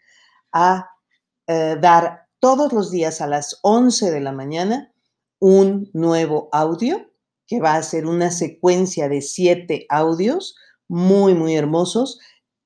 a 0.52 0.88
eh, 1.46 1.76
dar 1.80 2.28
todos 2.38 2.72
los 2.72 2.90
días 2.90 3.20
a 3.20 3.26
las 3.26 3.58
11 3.62 4.10
de 4.10 4.20
la 4.20 4.32
mañana 4.32 4.92
un 5.40 5.90
nuevo 5.92 6.48
audio 6.52 7.10
que 7.46 7.60
va 7.60 7.74
a 7.74 7.82
ser 7.82 8.06
una 8.06 8.30
secuencia 8.30 9.08
de 9.08 9.22
siete 9.22 9.86
audios 9.88 10.54
muy, 10.86 11.34
muy 11.34 11.56
hermosos, 11.56 12.20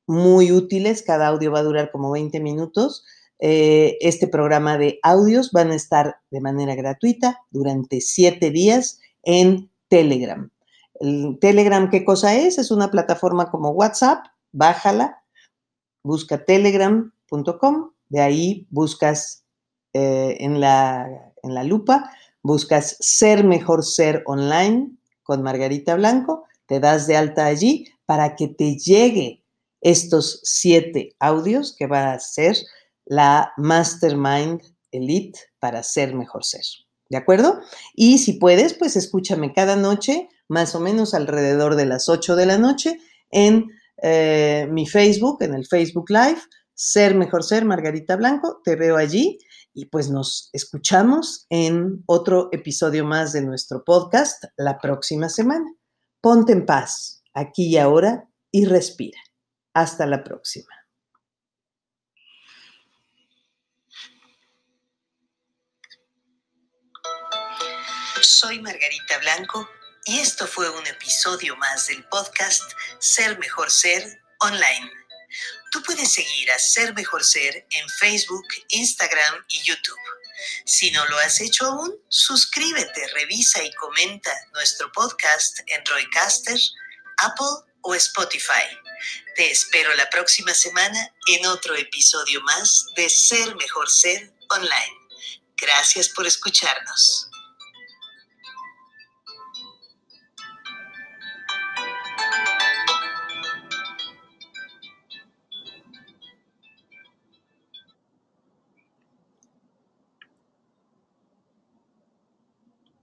muy 0.07 0.53
útiles. 0.53 1.03
Cada 1.03 1.29
audio 1.29 1.53
va 1.53 1.61
a 1.61 1.63
durar 1.65 1.91
como 1.91 2.11
20 2.11 2.41
minutos. 2.41 3.05
Eh, 3.41 3.97
este 4.01 4.29
programa 4.29 4.79
de 4.79 4.99
audios 5.03 5.51
van 5.53 5.71
a 5.71 5.75
estar 5.75 6.17
de 6.31 6.41
manera 6.41 6.75
gratuita 6.75 7.41
durante 7.51 8.01
siete 8.01 8.51
días 8.51 9.01
en 9.23 9.71
Telegram. 9.89 10.51
El 11.01 11.39
Telegram, 11.41 11.91
¿qué 11.91 12.05
cosa 12.05 12.35
es? 12.37 12.59
Es 12.59 12.71
una 12.71 12.91
plataforma 12.91 13.51
como 13.51 13.71
WhatsApp, 13.71 14.25
bájala, 14.53 15.23
busca 16.05 16.45
telegram.com, 16.45 17.91
de 18.09 18.21
ahí 18.21 18.67
buscas 18.71 19.45
eh, 19.93 20.37
en, 20.41 20.61
la, 20.61 21.33
en 21.43 21.55
la 21.55 21.65
lupa, 21.65 22.11
buscas 22.43 22.97
Ser 23.01 23.43
Mejor 23.45 23.85
Ser 23.85 24.23
Online 24.27 24.93
con 25.25 25.43
Margarita 25.43 25.97
Blanco, 25.97 26.45
te 26.67 26.79
das 26.79 27.07
de 27.07 27.17
alta 27.17 27.47
allí 27.47 27.89
para 28.07 28.37
que 28.37 28.49
te 28.49 28.77
llegue 28.77 29.43
estos 29.81 30.41
siete 30.45 31.15
audios 31.19 31.75
que 31.77 31.87
va 31.87 32.13
a 32.13 32.21
ser 32.21 32.57
la 33.07 33.53
Mastermind 33.57 34.63
Elite 34.91 35.39
para 35.59 35.83
ser 35.83 36.15
mejor 36.15 36.45
ser. 36.45 36.65
¿De 37.09 37.17
acuerdo? 37.17 37.61
Y 37.95 38.19
si 38.19 38.35
puedes, 38.35 38.75
pues 38.75 38.97
escúchame 38.97 39.53
cada 39.53 39.77
noche 39.77 40.29
más 40.49 40.75
o 40.75 40.81
menos 40.81 41.15
alrededor 41.15 41.77
de 41.77 41.87
las 41.87 42.09
8 42.09 42.37
de 42.37 42.47
la 42.47 42.59
noche 42.59 42.99
en 43.31 43.71
eh, 44.03 44.67
mi 44.71 44.87
Facebook, 44.87 45.43
en 45.43 45.55
el 45.55 45.67
Facebook 45.67 46.11
Live, 46.11 46.41
Ser 46.75 47.15
Mejor 47.15 47.45
Ser, 47.45 47.65
Margarita 47.65 48.17
Blanco, 48.17 48.61
te 48.65 48.77
veo 48.77 48.97
allí 48.97 49.39
y 49.73 49.87
pues 49.87 50.11
nos 50.11 50.51
escuchamos 50.53 51.47
en 51.51 52.03
otro 52.07 52.49
episodio 52.53 53.05
más 53.05 53.33
de 53.33 53.43
nuestro 53.43 53.85
podcast 53.85 54.45
la 54.57 54.79
próxima 54.79 55.29
semana. 55.29 55.67
Ponte 56.21 56.53
en 56.53 56.65
paz, 56.65 57.23
aquí 57.33 57.67
y 57.67 57.79
ahora, 57.79 58.29
y 58.51 58.65
respira. 58.67 59.19
Hasta 59.75 60.07
la 60.07 60.23
próxima. 60.23 60.84
Soy 68.25 68.59
Margarita 68.59 69.19
Blanco 69.19 69.71
y 70.07 70.19
esto 70.19 70.47
fue 70.47 70.71
un 70.71 70.87
episodio 70.87 71.55
más 71.57 71.89
del 71.89 72.03
podcast 72.05 72.63
Ser 72.99 73.39
Mejor 73.39 73.71
Ser 73.71 74.03
online. 74.41 74.91
Tú 75.71 75.83
puedes 75.83 76.15
seguir 76.15 76.51
a 76.51 76.59
Ser 76.59 76.95
Mejor 76.95 77.23
Ser 77.23 77.67
en 77.71 77.89
Facebook, 78.01 78.47
Instagram 78.69 79.45
y 79.49 79.63
YouTube. 79.65 79.99
Si 80.65 80.91
no 80.91 81.05
lo 81.07 81.19
has 81.19 81.39
hecho 81.43 81.67
aún, 81.67 81.95
suscríbete, 82.09 83.09
revisa 83.09 83.63
y 83.63 83.73
comenta 83.75 84.33
nuestro 84.55 84.91
podcast 84.93 85.59
en 85.67 85.85
Roycaster, 85.85 86.59
Apple 87.19 87.71
o 87.83 87.95
Spotify. 87.95 88.67
Te 89.37 89.51
espero 89.51 89.93
la 89.95 90.09
próxima 90.09 90.55
semana 90.55 91.13
en 91.27 91.45
otro 91.47 91.77
episodio 91.77 92.41
más 92.41 92.87
de 92.97 93.11
Ser 93.11 93.55
Mejor 93.57 93.91
Ser 93.91 94.33
online. 94.49 95.09
Gracias 95.57 96.09
por 96.09 96.27
escucharnos. 96.27 97.29